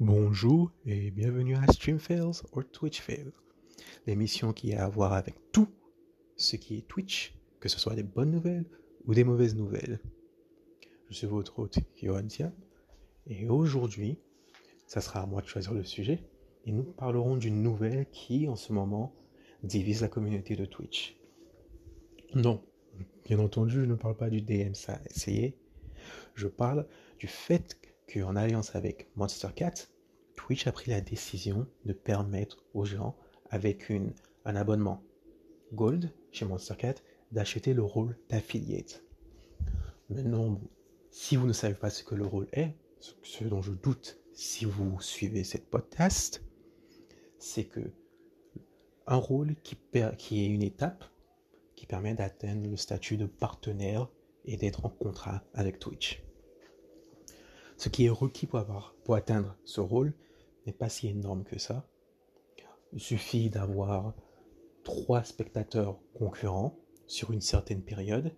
Bonjour 0.00 0.70
et 0.86 1.10
bienvenue 1.10 1.56
à 1.56 1.72
Stream 1.72 1.98
Fails 1.98 2.42
ou 2.52 2.62
Twitch 2.62 3.00
Fails, 3.00 3.32
l'émission 4.06 4.52
qui 4.52 4.72
a 4.72 4.84
à 4.84 4.88
voir 4.88 5.12
avec 5.12 5.34
tout 5.50 5.66
ce 6.36 6.54
qui 6.54 6.76
est 6.76 6.86
Twitch, 6.86 7.34
que 7.58 7.68
ce 7.68 7.80
soit 7.80 7.96
des 7.96 8.04
bonnes 8.04 8.30
nouvelles 8.30 8.64
ou 9.06 9.14
des 9.14 9.24
mauvaises 9.24 9.56
nouvelles. 9.56 9.98
Je 11.10 11.16
suis 11.16 11.26
votre 11.26 11.58
hôte 11.58 11.80
Johan 12.00 12.28
Thiam 12.28 12.52
et 13.26 13.48
aujourd'hui, 13.48 14.20
ça 14.86 15.00
sera 15.00 15.22
à 15.22 15.26
moi 15.26 15.42
de 15.42 15.48
choisir 15.48 15.74
le 15.74 15.82
sujet 15.82 16.22
et 16.64 16.70
nous 16.70 16.84
parlerons 16.84 17.36
d'une 17.36 17.60
nouvelle 17.60 18.06
qui 18.12 18.46
en 18.46 18.54
ce 18.54 18.72
moment 18.72 19.12
divise 19.64 20.02
la 20.02 20.08
communauté 20.08 20.54
de 20.54 20.64
Twitch. 20.64 21.16
Non, 22.36 22.62
bien 23.24 23.40
entendu, 23.40 23.80
je 23.80 23.84
ne 23.84 23.96
parle 23.96 24.16
pas 24.16 24.30
du 24.30 24.42
DM, 24.42 24.74
ça 24.74 25.00
essayé. 25.10 25.58
Je 26.36 26.46
parle 26.46 26.86
du 27.18 27.26
fait 27.26 27.76
qu'en 28.12 28.36
alliance 28.36 28.74
avec 28.74 29.08
Monster 29.16 29.48
Cat, 29.54 29.74
Twitch 30.36 30.66
a 30.66 30.72
pris 30.72 30.90
la 30.90 31.00
décision 31.00 31.66
de 31.84 31.92
permettre 31.92 32.64
aux 32.74 32.84
gens 32.84 33.16
avec 33.50 33.90
une, 33.90 34.12
un 34.44 34.56
abonnement 34.56 35.02
Gold 35.72 36.10
chez 36.32 36.44
Monster 36.44 36.74
Cat 36.76 36.94
d'acheter 37.32 37.74
le 37.74 37.82
rôle 37.82 38.16
d'affiliate. 38.28 39.04
Maintenant, 40.08 40.60
si 41.10 41.36
vous 41.36 41.46
ne 41.46 41.52
savez 41.52 41.74
pas 41.74 41.90
ce 41.90 42.02
que 42.02 42.14
le 42.14 42.24
rôle 42.24 42.48
est, 42.52 42.74
ce 43.22 43.44
dont 43.44 43.62
je 43.62 43.72
doute 43.72 44.18
si 44.32 44.64
vous 44.64 45.00
suivez 45.00 45.44
cette 45.44 45.68
podcast, 45.68 46.42
c'est 47.38 47.64
que 47.64 47.80
un 49.06 49.16
rôle 49.16 49.54
qui, 49.62 49.76
qui 50.18 50.44
est 50.44 50.46
une 50.46 50.62
étape 50.62 51.04
qui 51.74 51.86
permet 51.86 52.14
d'atteindre 52.14 52.68
le 52.68 52.76
statut 52.76 53.16
de 53.16 53.26
partenaire 53.26 54.08
et 54.44 54.56
d'être 54.56 54.84
en 54.84 54.90
contrat 54.90 55.44
avec 55.54 55.78
Twitch. 55.78 56.22
Ce 57.78 57.88
qui 57.88 58.06
est 58.06 58.10
requis 58.10 58.46
pour, 58.46 58.58
avoir, 58.58 58.94
pour 59.04 59.14
atteindre 59.14 59.56
ce 59.64 59.80
rôle 59.80 60.12
n'est 60.66 60.72
pas 60.72 60.88
si 60.88 61.06
énorme 61.06 61.44
que 61.44 61.58
ça. 61.58 61.88
Il 62.92 63.00
suffit 63.00 63.50
d'avoir 63.50 64.14
trois 64.82 65.22
spectateurs 65.22 66.00
concurrents 66.14 66.76
sur 67.06 67.30
une 67.30 67.40
certaine 67.40 67.82
période 67.82 68.34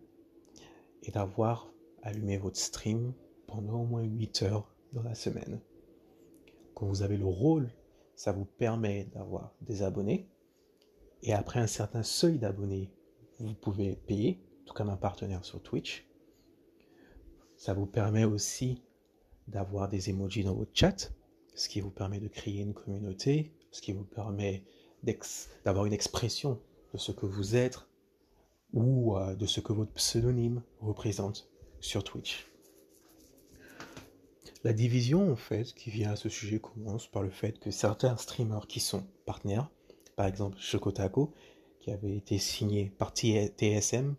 et 1.02 1.10
d'avoir 1.10 1.72
allumé 2.02 2.36
votre 2.36 2.58
stream 2.58 3.14
pendant 3.46 3.80
au 3.80 3.86
moins 3.86 4.02
8 4.02 4.42
heures 4.42 4.74
dans 4.92 5.02
la 5.02 5.14
semaine. 5.14 5.60
Quand 6.74 6.86
vous 6.86 7.02
avez 7.02 7.16
le 7.16 7.26
rôle, 7.26 7.70
ça 8.14 8.32
vous 8.32 8.44
permet 8.44 9.04
d'avoir 9.14 9.54
des 9.62 9.82
abonnés 9.82 10.28
et 11.22 11.32
après 11.32 11.60
un 11.60 11.66
certain 11.66 12.02
seuil 12.02 12.38
d'abonnés, 12.38 12.90
vous 13.38 13.54
pouvez 13.54 13.96
payer, 13.96 14.44
tout 14.66 14.74
comme 14.74 14.90
un 14.90 14.96
partenaire 14.96 15.46
sur 15.46 15.62
Twitch. 15.62 16.06
Ça 17.56 17.72
vous 17.72 17.86
permet 17.86 18.24
aussi 18.24 18.82
d'avoir 19.50 19.88
des 19.88 20.10
emojis 20.10 20.44
dans 20.44 20.54
votre 20.54 20.70
chat, 20.74 21.12
ce 21.54 21.68
qui 21.68 21.80
vous 21.80 21.90
permet 21.90 22.20
de 22.20 22.28
créer 22.28 22.60
une 22.60 22.74
communauté, 22.74 23.52
ce 23.70 23.82
qui 23.82 23.92
vous 23.92 24.04
permet 24.04 24.64
d'avoir 25.64 25.86
une 25.86 25.92
expression 25.92 26.60
de 26.92 26.98
ce 26.98 27.12
que 27.12 27.26
vous 27.26 27.56
êtes 27.56 27.78
ou 28.72 29.16
euh, 29.16 29.34
de 29.34 29.46
ce 29.46 29.60
que 29.60 29.72
votre 29.72 29.92
pseudonyme 29.92 30.62
représente 30.80 31.50
sur 31.80 32.04
Twitch. 32.04 32.46
La 34.62 34.72
division, 34.72 35.32
en 35.32 35.36
fait, 35.36 35.72
qui 35.74 35.90
vient 35.90 36.12
à 36.12 36.16
ce 36.16 36.28
sujet 36.28 36.58
commence 36.58 37.06
par 37.06 37.22
le 37.22 37.30
fait 37.30 37.58
que 37.58 37.70
certains 37.70 38.16
streamers 38.18 38.66
qui 38.66 38.78
sont 38.78 39.04
partenaires, 39.24 39.70
par 40.16 40.26
exemple 40.26 40.58
Chocotaco, 40.58 41.32
qui 41.80 41.90
avait 41.90 42.14
été 42.14 42.38
signé 42.38 42.92
par 42.98 43.14
TSM, 43.14 44.14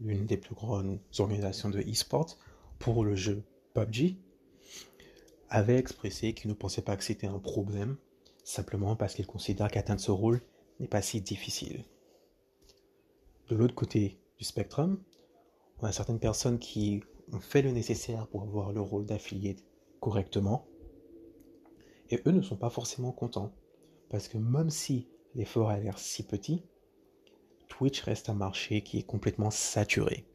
l'une 0.00 0.24
des 0.24 0.38
plus 0.38 0.54
grandes 0.54 0.98
organisations 1.18 1.68
de 1.68 1.80
e-sport, 1.80 2.38
pour 2.78 3.04
le 3.04 3.14
jeu 3.14 3.44
PUBG, 3.74 4.16
avait 5.52 5.76
expressé 5.76 6.32
qu'il 6.32 6.48
ne 6.48 6.54
pensait 6.54 6.82
pas 6.82 6.96
que 6.96 7.04
c'était 7.04 7.26
un 7.26 7.38
problème, 7.38 7.96
simplement 8.42 8.96
parce 8.96 9.14
qu'il 9.14 9.26
considère 9.26 9.70
qu'atteindre 9.70 10.00
ce 10.00 10.10
rôle 10.10 10.40
n'est 10.80 10.88
pas 10.88 11.02
si 11.02 11.20
difficile. 11.20 11.84
De 13.48 13.54
l'autre 13.54 13.74
côté 13.74 14.18
du 14.38 14.44
spectrum, 14.44 15.02
on 15.78 15.84
a 15.84 15.92
certaines 15.92 16.18
personnes 16.18 16.58
qui 16.58 17.02
ont 17.32 17.40
fait 17.40 17.60
le 17.60 17.70
nécessaire 17.70 18.26
pour 18.28 18.42
avoir 18.42 18.72
le 18.72 18.80
rôle 18.80 19.04
d'affilié 19.04 19.56
correctement, 20.00 20.66
et 22.10 22.20
eux 22.26 22.32
ne 22.32 22.42
sont 22.42 22.56
pas 22.56 22.70
forcément 22.70 23.12
contents, 23.12 23.52
parce 24.08 24.28
que 24.28 24.38
même 24.38 24.70
si 24.70 25.08
l'effort 25.34 25.68
a 25.68 25.78
l'air 25.78 25.98
si 25.98 26.26
petit, 26.26 26.64
Twitch 27.68 28.00
reste 28.02 28.30
un 28.30 28.34
marché 28.34 28.82
qui 28.82 28.98
est 28.98 29.06
complètement 29.06 29.50
saturé. 29.50 30.26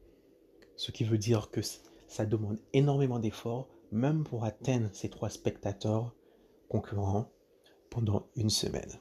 Ce 0.76 0.92
qui 0.92 1.02
veut 1.02 1.18
dire 1.18 1.50
que 1.50 1.60
ça 2.06 2.24
demande 2.24 2.60
énormément 2.72 3.18
d'efforts 3.18 3.68
même 3.90 4.24
pour 4.24 4.44
atteindre 4.44 4.88
ces 4.92 5.08
trois 5.08 5.30
spectateurs 5.30 6.14
concurrents 6.68 7.30
pendant 7.90 8.28
une 8.36 8.50
semaine. 8.50 9.00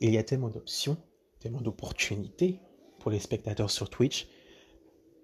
Il 0.00 0.10
y 0.12 0.18
a 0.18 0.24
tellement 0.24 0.50
d'options, 0.50 0.96
tellement 1.40 1.60
d'opportunités 1.60 2.60
pour 2.98 3.10
les 3.10 3.20
spectateurs 3.20 3.70
sur 3.70 3.90
Twitch, 3.90 4.28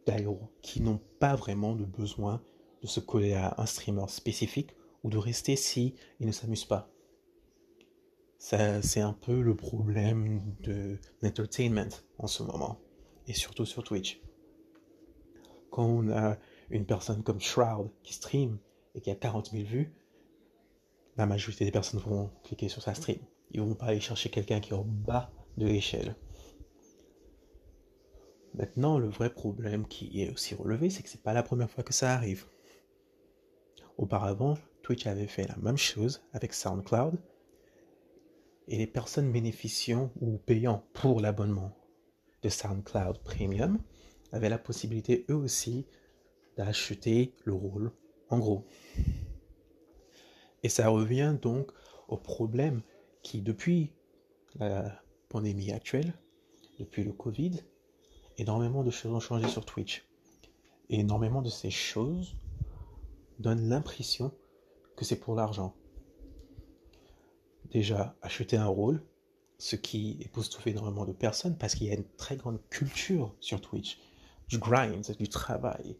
d'ailleurs, 0.06 0.38
qui 0.62 0.80
n'ont 0.80 1.00
pas 1.18 1.34
vraiment 1.34 1.74
de 1.74 1.84
besoin 1.84 2.42
de 2.82 2.86
se 2.86 3.00
coller 3.00 3.34
à 3.34 3.54
un 3.58 3.66
streamer 3.66 4.08
spécifique 4.08 4.74
ou 5.02 5.10
de 5.10 5.18
rester 5.18 5.56
si 5.56 5.94
ne 6.20 6.32
s'amusent 6.32 6.64
pas. 6.64 6.90
c'est 8.38 9.00
un 9.00 9.12
peu 9.12 9.40
le 9.40 9.54
problème 9.54 10.40
de 10.60 10.98
l'entertainment 11.22 11.90
en 12.18 12.26
ce 12.26 12.42
moment, 12.42 12.80
et 13.26 13.34
surtout 13.34 13.66
sur 13.66 13.82
Twitch. 13.82 14.22
Quand 15.70 15.84
on 15.84 16.10
a 16.10 16.36
une 16.70 16.86
personne 16.86 17.22
comme 17.22 17.40
Shroud 17.40 17.90
qui 18.02 18.14
stream 18.14 18.58
et 18.94 19.00
qui 19.00 19.10
a 19.10 19.14
40 19.14 19.50
000 19.50 19.64
vues, 19.64 19.92
la 21.16 21.26
majorité 21.26 21.64
des 21.64 21.70
personnes 21.70 22.00
vont 22.00 22.30
cliquer 22.44 22.68
sur 22.68 22.82
sa 22.82 22.94
stream. 22.94 23.18
Ils 23.50 23.60
vont 23.60 23.74
pas 23.74 23.86
aller 23.86 24.00
chercher 24.00 24.30
quelqu'un 24.30 24.60
qui 24.60 24.70
est 24.70 24.76
au 24.76 24.84
bas 24.84 25.30
de 25.56 25.66
l'échelle. 25.66 26.14
Maintenant, 28.54 28.98
le 28.98 29.08
vrai 29.08 29.30
problème 29.30 29.86
qui 29.86 30.22
est 30.22 30.30
aussi 30.30 30.54
relevé, 30.54 30.90
c'est 30.90 31.02
que 31.02 31.08
c'est 31.08 31.22
pas 31.22 31.32
la 31.32 31.42
première 31.42 31.70
fois 31.70 31.84
que 31.84 31.92
ça 31.92 32.12
arrive. 32.12 32.46
Auparavant, 33.96 34.56
Twitch 34.82 35.06
avait 35.06 35.26
fait 35.26 35.46
la 35.46 35.56
même 35.56 35.76
chose 35.76 36.22
avec 36.32 36.54
SoundCloud 36.54 37.18
et 38.68 38.78
les 38.78 38.86
personnes 38.86 39.30
bénéficiant 39.30 40.10
ou 40.20 40.38
payant 40.38 40.84
pour 40.94 41.20
l'abonnement 41.20 41.76
de 42.42 42.48
SoundCloud 42.48 43.18
Premium 43.22 43.78
avaient 44.32 44.48
la 44.48 44.58
possibilité 44.58 45.26
eux 45.28 45.34
aussi 45.34 45.86
d'acheter 46.60 47.32
le 47.44 47.54
rôle, 47.54 47.90
en 48.28 48.38
gros. 48.38 48.66
Et 50.62 50.68
ça 50.68 50.90
revient 50.90 51.34
donc 51.40 51.72
au 52.06 52.18
problème 52.18 52.82
qui, 53.22 53.40
depuis 53.40 53.94
la 54.56 55.02
pandémie 55.30 55.72
actuelle, 55.72 56.12
depuis 56.78 57.02
le 57.02 57.12
Covid, 57.12 57.52
énormément 58.36 58.84
de 58.84 58.90
choses 58.90 59.12
ont 59.12 59.20
changé 59.20 59.48
sur 59.48 59.64
Twitch. 59.64 60.06
Et 60.90 61.00
énormément 61.00 61.40
de 61.40 61.48
ces 61.48 61.70
choses 61.70 62.36
donnent 63.38 63.70
l'impression 63.70 64.30
que 64.96 65.06
c'est 65.06 65.18
pour 65.18 65.34
l'argent. 65.34 65.74
Déjà, 67.70 68.18
acheter 68.20 68.58
un 68.58 68.66
rôle, 68.66 69.02
ce 69.56 69.76
qui 69.76 70.18
époustouffe 70.20 70.66
énormément 70.66 71.06
de 71.06 71.12
personnes 71.12 71.56
parce 71.56 71.74
qu'il 71.74 71.86
y 71.86 71.90
a 71.90 71.94
une 71.94 72.08
très 72.18 72.36
grande 72.36 72.60
culture 72.68 73.34
sur 73.40 73.62
Twitch, 73.62 73.98
du 74.48 74.58
grind, 74.58 75.10
du 75.16 75.28
travail, 75.28 75.96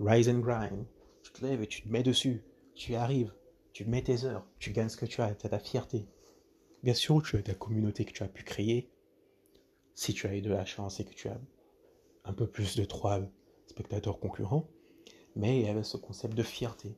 rise 0.00 0.28
and 0.28 0.40
grind. 0.40 0.86
Tu 1.22 1.32
te 1.32 1.44
lèves 1.44 1.62
et 1.62 1.66
tu 1.66 1.82
te 1.82 1.88
mets 1.88 2.02
dessus. 2.02 2.44
Tu 2.74 2.92
y 2.92 2.96
arrives. 2.96 3.32
Tu 3.72 3.84
mets 3.84 4.02
tes 4.02 4.24
heures. 4.24 4.46
Tu 4.58 4.72
gagnes 4.72 4.88
ce 4.88 4.96
que 4.96 5.06
tu 5.06 5.20
as. 5.20 5.34
Tu 5.34 5.46
as 5.46 5.50
ta 5.50 5.58
fierté. 5.58 6.06
Bien 6.82 6.94
sûr, 6.94 7.22
tu 7.22 7.36
as 7.36 7.42
ta 7.42 7.54
communauté 7.54 8.04
que 8.04 8.12
tu 8.12 8.22
as 8.22 8.28
pu 8.28 8.42
créer. 8.42 8.90
Si 9.94 10.14
tu 10.14 10.26
as 10.26 10.36
eu 10.36 10.42
de 10.42 10.50
la 10.50 10.64
chance 10.64 11.00
et 11.00 11.04
que 11.04 11.14
tu 11.14 11.28
as 11.28 11.40
un 12.24 12.32
peu 12.32 12.46
plus 12.46 12.76
de 12.76 12.84
trois 12.84 13.20
spectateurs 13.66 14.18
concurrents. 14.18 14.68
Mais 15.36 15.60
il 15.60 15.66
y 15.66 15.68
avait 15.68 15.82
ce 15.82 15.96
concept 15.96 16.34
de 16.34 16.42
fierté. 16.42 16.96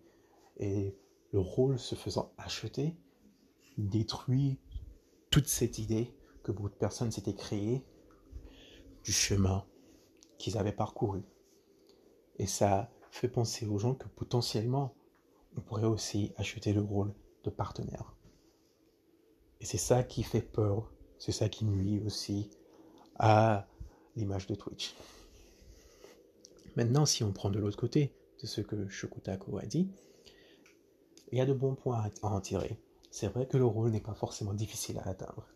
Et 0.59 0.97
le 1.33 1.41
rôle 1.41 1.79
se 1.79 1.95
faisant 1.95 2.33
acheter 2.39 2.97
détruit 3.77 4.59
toute 5.31 5.49
cette 5.49 5.79
idée 5.79 6.15
que 6.45 6.53
beaucoup 6.53 6.69
de 6.69 6.75
personnes 6.75 7.11
s'étaient 7.11 7.35
créées 7.35 7.85
du 9.03 9.13
chemin 9.13 9.67
qu'ils 10.39 10.59
avaient 10.59 10.73
parcouru. 10.73 11.23
Et 12.39 12.47
ça 12.47 12.91
fait 13.15 13.29
penser 13.29 13.65
aux 13.67 13.79
gens 13.79 13.95
que 13.95 14.09
potentiellement, 14.09 14.93
on 15.57 15.61
pourrait 15.61 15.85
aussi 15.85 16.33
acheter 16.37 16.73
le 16.73 16.81
rôle 16.81 17.15
de 17.45 17.51
partenaire. 17.51 18.17
Et 19.61 19.65
c'est 19.65 19.79
ça 19.79 20.03
qui 20.03 20.25
fait 20.25 20.43
peur, 20.43 20.93
c'est 21.19 21.31
ça 21.31 21.49
qui 21.49 21.65
nuit 21.65 22.03
aussi 22.05 22.51
à 23.17 23.69
l'image 24.17 24.49
de 24.49 24.57
Twitch. 24.57 24.97
Maintenant, 26.75 27.07
si 27.07 27.23
on 27.23 27.33
prend 27.33 27.51
de 27.51 27.61
l'autre 27.61 27.77
côté 27.77 28.13
de 28.43 28.49
ce 28.49 28.61
que 28.61 28.89
Shokutako 28.89 29.59
a 29.59 29.67
dit, 29.67 29.89
il 31.31 31.39
y 31.39 31.41
a 31.41 31.47
de 31.47 31.53
bons 31.53 31.77
points 31.77 32.11
à 32.23 32.27
en 32.27 32.41
tirer. 32.41 32.81
C'est 33.13 33.29
vrai 33.29 33.47
que 33.47 33.57
le 33.57 33.65
rôle 33.65 33.91
n'est 33.91 34.01
pas 34.01 34.15
forcément 34.15 34.55
difficile 34.55 34.99
à 34.99 35.09
atteindre. 35.09 35.47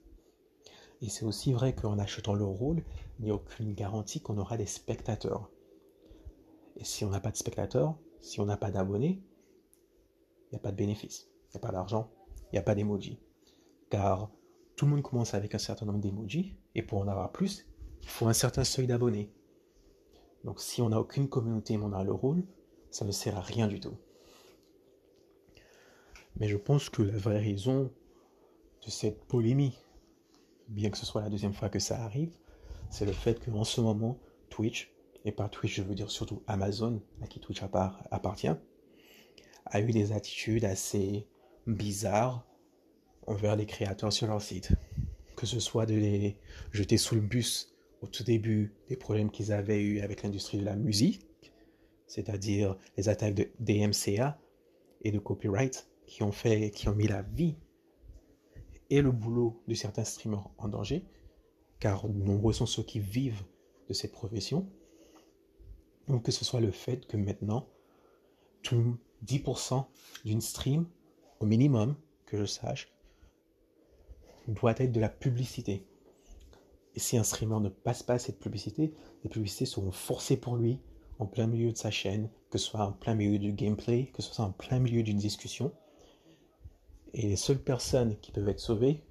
Et 1.03 1.09
c'est 1.09 1.25
aussi 1.25 1.53
vrai 1.53 1.75
qu'en 1.75 1.99
achetant 1.99 2.35
le 2.35 2.45
rôle, 2.45 2.85
il 3.19 3.25
n'y 3.25 3.31
a 3.33 3.35
aucune 3.35 3.75
garantie 3.75 4.21
qu'on 4.21 4.39
aura 4.39 4.57
des 4.57 4.67
spectateurs. 4.67 5.51
Et 6.79 6.85
si 6.85 7.05
on 7.05 7.11
n'a 7.11 7.21
pas 7.21 7.31
de 7.31 7.37
spectateurs, 7.37 7.97
si 8.21 8.41
on 8.41 8.47
n'a 8.47 8.57
pas 8.57 8.71
d'abonnés, 8.71 9.21
il 10.47 10.55
n'y 10.55 10.57
a 10.57 10.61
pas 10.61 10.71
de 10.71 10.77
bénéfice. 10.77 11.29
il 11.49 11.51
n'y 11.53 11.57
a 11.57 11.61
pas 11.61 11.73
d'argent, 11.73 12.11
il 12.45 12.55
n'y 12.55 12.59
a 12.59 12.63
pas 12.63 12.75
d'emoji. 12.75 13.19
Car 13.91 14.31
tout 14.77 14.87
le 14.87 14.93
monde 14.93 15.03
commence 15.03 15.35
avec 15.35 15.55
un 15.55 15.59
certain 15.59 15.87
nombre 15.87 15.99
d'emojis, 15.99 16.57
et 16.75 16.83
pour 16.83 17.01
en 17.01 17.09
avoir 17.09 17.33
plus, 17.33 17.67
il 18.03 18.09
faut 18.09 18.29
un 18.29 18.33
certain 18.33 18.65
seuil 18.65 18.87
d'abonnés. 18.87 19.33
Donc 20.45 20.61
si 20.61 20.81
on 20.81 20.91
n'a 20.91 21.01
aucune 21.01 21.29
communauté 21.29 21.77
mais 21.77 21.85
on 21.85 21.93
a 21.93 22.05
le 22.05 22.13
rôle, 22.13 22.45
ça 22.91 23.05
ne 23.05 23.11
sert 23.11 23.37
à 23.37 23.41
rien 23.41 23.67
du 23.67 23.81
tout. 23.81 23.97
Mais 26.37 26.49
je 26.49 26.57
pense 26.57 26.89
que 26.89 27.03
la 27.03 27.19
vraie 27.19 27.41
raison 27.41 27.91
de 28.85 28.91
cette 28.91 29.25
polémique, 29.25 29.83
bien 30.69 30.91
que 30.91 30.97
ce 30.97 31.05
soit 31.05 31.23
la 31.23 31.29
deuxième 31.29 31.55
fois 31.55 31.69
que 31.69 31.81
ça 31.81 32.01
arrive, 32.03 32.33
c'est 32.91 33.05
le 33.05 33.13
fait 33.13 33.45
qu'en 33.45 33.65
ce 33.65 33.81
moment, 33.81 34.19
Twitch, 34.49 34.95
et 35.29 35.33
par 35.33 35.51
Twitch 35.51 35.77
je 35.77 35.83
veux 35.83 35.95
dire 35.95 36.11
surtout 36.11 36.43
Amazon, 36.47 37.03
à 37.23 37.27
qui 37.27 37.39
Twitch 37.39 37.63
appartient, 37.63 38.49
a 39.67 39.81
eu 39.81 39.93
des 39.93 40.13
attitudes 40.13 40.65
assez 40.65 41.29
bizarres 41.67 42.47
envers 43.27 43.55
les 43.55 43.67
créateurs 43.67 44.13
sur 44.13 44.27
leur 44.27 44.41
site. 44.41 44.73
Que 45.37 45.45
ce 45.45 45.61
soit 45.61 45.85
de 45.85 45.95
les 45.95 46.39
jeter 46.73 46.97
sous 46.97 47.15
le 47.15 47.21
bus 47.21 47.77
au 48.01 48.07
tout 48.07 48.25
début 48.25 48.75
des 48.89 48.97
problèmes 48.97 49.31
qu'ils 49.31 49.53
avaient 49.53 49.83
eu 49.83 50.01
avec 50.01 50.23
l'industrie 50.23 50.59
de 50.59 50.65
la 50.65 50.77
musique, 50.77 51.27
c'est-à-dire 52.07 52.77
les 52.97 53.11
attaques 53.11 53.35
de 53.35 53.51
DMCA 53.61 54.41
et 55.03 55.13
de 55.13 55.19
copyright 55.19 55.91
qui 56.07 56.23
ont 56.23 56.33
fait, 56.33 56.71
qui 56.71 56.89
ont 56.89 56.95
mis 56.95 57.07
la 57.07 57.21
vie 57.21 57.55
et 58.89 59.03
le 59.03 59.13
boulot 59.13 59.63
de 59.69 59.75
certains 59.75 60.05
streamers 60.05 60.49
en 60.57 60.69
danger, 60.69 61.05
car 61.81 62.09
nombreux 62.09 62.55
sont 62.55 62.65
ceux 62.65 62.83
qui 62.83 62.99
vivent 62.99 63.45
de 63.89 63.93
cette 63.93 64.13
profession. 64.13 64.67
Que 66.25 66.33
ce 66.33 66.45
soit 66.45 66.61
le 66.61 66.71
fait 66.71 67.07
que 67.07 67.19
maintenant, 67.19 67.69
tout 68.63 68.97
10% 69.27 69.85
d'une 70.25 70.41
stream, 70.41 70.87
au 71.41 71.47
minimum, 71.47 71.97
que 72.25 72.39
je 72.39 72.47
sache, 72.47 72.91
doit 74.47 74.75
être 74.79 74.93
de 74.93 75.01
la 75.01 75.11
publicité. 75.11 75.87
Et 76.95 76.99
si 76.99 77.19
un 77.19 77.25
streamer 77.25 77.61
ne 77.61 77.69
passe 77.69 78.03
pas 78.03 78.19
cette 78.19 78.39
publicité, 78.39 78.95
les 79.23 79.31
publicités 79.31 79.67
seront 79.67 79.93
forcées 79.93 80.39
pour 80.39 80.57
lui 80.57 80.81
en 81.19 81.27
plein 81.27 81.47
milieu 81.47 81.73
de 81.73 81.77
sa 81.77 81.91
chaîne, 81.91 82.31
que 82.51 82.59
ce 82.59 82.67
soit 82.67 82.81
en 82.81 82.93
plein 82.93 83.15
milieu 83.15 83.39
du 83.39 83.53
gameplay, 83.53 84.07
que 84.15 84.23
ce 84.23 84.33
soit 84.33 84.45
en 84.47 84.53
plein 84.53 84.79
milieu 84.79 85.03
d'une 85.03 85.19
discussion. 85.19 85.73
Et 87.13 87.29
les 87.29 87.37
seules 87.37 87.63
personnes 87.63 88.17
qui 88.21 88.33
peuvent 88.33 88.49
être 88.49 88.61
sauvées 88.61 89.05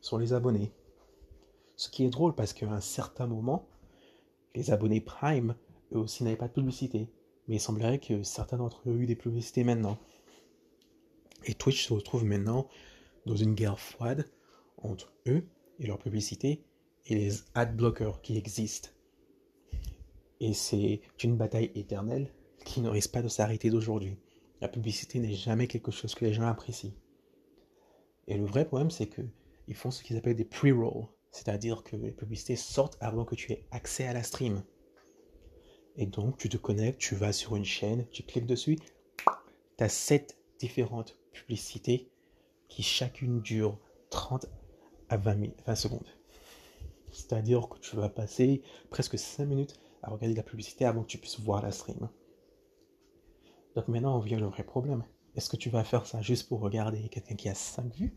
sont 0.00 0.18
les 0.18 0.32
abonnés. 0.32 0.72
Ce 1.76 1.88
qui 1.88 2.04
est 2.04 2.10
drôle 2.10 2.34
parce 2.34 2.52
qu'à 2.52 2.70
un 2.70 2.80
certain 2.80 3.26
moment, 3.26 3.66
les 4.54 4.70
abonnés 4.70 5.00
Prime, 5.00 5.56
eux 5.92 5.98
aussi, 5.98 6.24
n'avaient 6.24 6.36
pas 6.36 6.48
de 6.48 6.52
publicité. 6.52 7.08
Mais 7.48 7.56
il 7.56 7.60
semblerait 7.60 7.98
que 7.98 8.22
certains 8.22 8.56
d'entre 8.56 8.82
eux 8.86 8.92
aient 8.92 9.02
eu 9.02 9.06
des 9.06 9.16
publicités 9.16 9.64
maintenant. 9.64 9.98
Et 11.44 11.54
Twitch 11.54 11.86
se 11.86 11.92
retrouve 11.92 12.24
maintenant 12.24 12.68
dans 13.26 13.36
une 13.36 13.54
guerre 13.54 13.78
froide 13.78 14.30
entre 14.78 15.12
eux 15.26 15.46
et 15.78 15.86
leur 15.86 15.98
publicité 15.98 16.64
et 17.06 17.14
les 17.14 17.32
ad 17.54 17.76
blockers 17.76 18.22
qui 18.22 18.36
existent. 18.36 18.90
Et 20.40 20.52
c'est 20.54 21.00
une 21.22 21.36
bataille 21.36 21.70
éternelle 21.74 22.30
qui 22.64 22.80
ne 22.80 22.88
risque 22.88 23.12
pas 23.12 23.22
de 23.22 23.28
s'arrêter 23.28 23.70
d'aujourd'hui. 23.70 24.16
La 24.60 24.68
publicité 24.68 25.18
n'est 25.18 25.34
jamais 25.34 25.66
quelque 25.66 25.90
chose 25.90 26.14
que 26.14 26.24
les 26.24 26.32
gens 26.32 26.46
apprécient. 26.46 26.94
Et 28.26 28.38
le 28.38 28.44
vrai 28.44 28.64
problème, 28.64 28.90
c'est 28.90 29.08
qu'ils 29.08 29.74
font 29.74 29.90
ce 29.90 30.02
qu'ils 30.02 30.16
appellent 30.16 30.36
des 30.36 30.44
pre-rolls, 30.44 31.06
c'est-à-dire 31.30 31.82
que 31.82 31.96
les 31.96 32.10
publicités 32.10 32.56
sortent 32.56 32.96
avant 33.00 33.24
que 33.24 33.34
tu 33.34 33.52
aies 33.52 33.66
accès 33.70 34.06
à 34.06 34.14
la 34.14 34.22
stream. 34.22 34.62
Et 35.96 36.06
donc, 36.06 36.36
tu 36.36 36.48
te 36.48 36.56
connectes, 36.56 36.98
tu 36.98 37.14
vas 37.14 37.32
sur 37.32 37.56
une 37.56 37.64
chaîne, 37.64 38.06
tu 38.10 38.22
cliques 38.22 38.46
dessus, 38.46 38.78
tu 39.78 39.84
as 39.84 39.88
sept 39.88 40.36
différentes 40.58 41.16
publicités 41.32 42.10
qui 42.68 42.82
chacune 42.82 43.40
dure 43.40 43.78
30 44.10 44.46
à 45.08 45.16
20, 45.16 45.54
20 45.66 45.74
secondes. 45.74 46.06
C'est-à-dire 47.12 47.68
que 47.68 47.78
tu 47.78 47.94
vas 47.94 48.08
passer 48.08 48.62
presque 48.90 49.18
5 49.18 49.46
minutes 49.46 49.78
à 50.02 50.10
regarder 50.10 50.34
la 50.34 50.42
publicité 50.42 50.84
avant 50.84 51.02
que 51.02 51.08
tu 51.08 51.18
puisses 51.18 51.38
voir 51.38 51.62
la 51.62 51.70
stream. 51.70 52.08
Donc 53.76 53.88
maintenant, 53.88 54.16
on 54.16 54.20
vient 54.20 54.38
le 54.38 54.46
vrai 54.46 54.64
problème. 54.64 55.04
Est-ce 55.36 55.48
que 55.48 55.56
tu 55.56 55.70
vas 55.70 55.84
faire 55.84 56.06
ça 56.06 56.20
juste 56.22 56.48
pour 56.48 56.60
regarder 56.60 57.08
quelqu'un 57.08 57.34
qui 57.36 57.48
a 57.48 57.54
5 57.54 57.94
vues? 57.94 58.14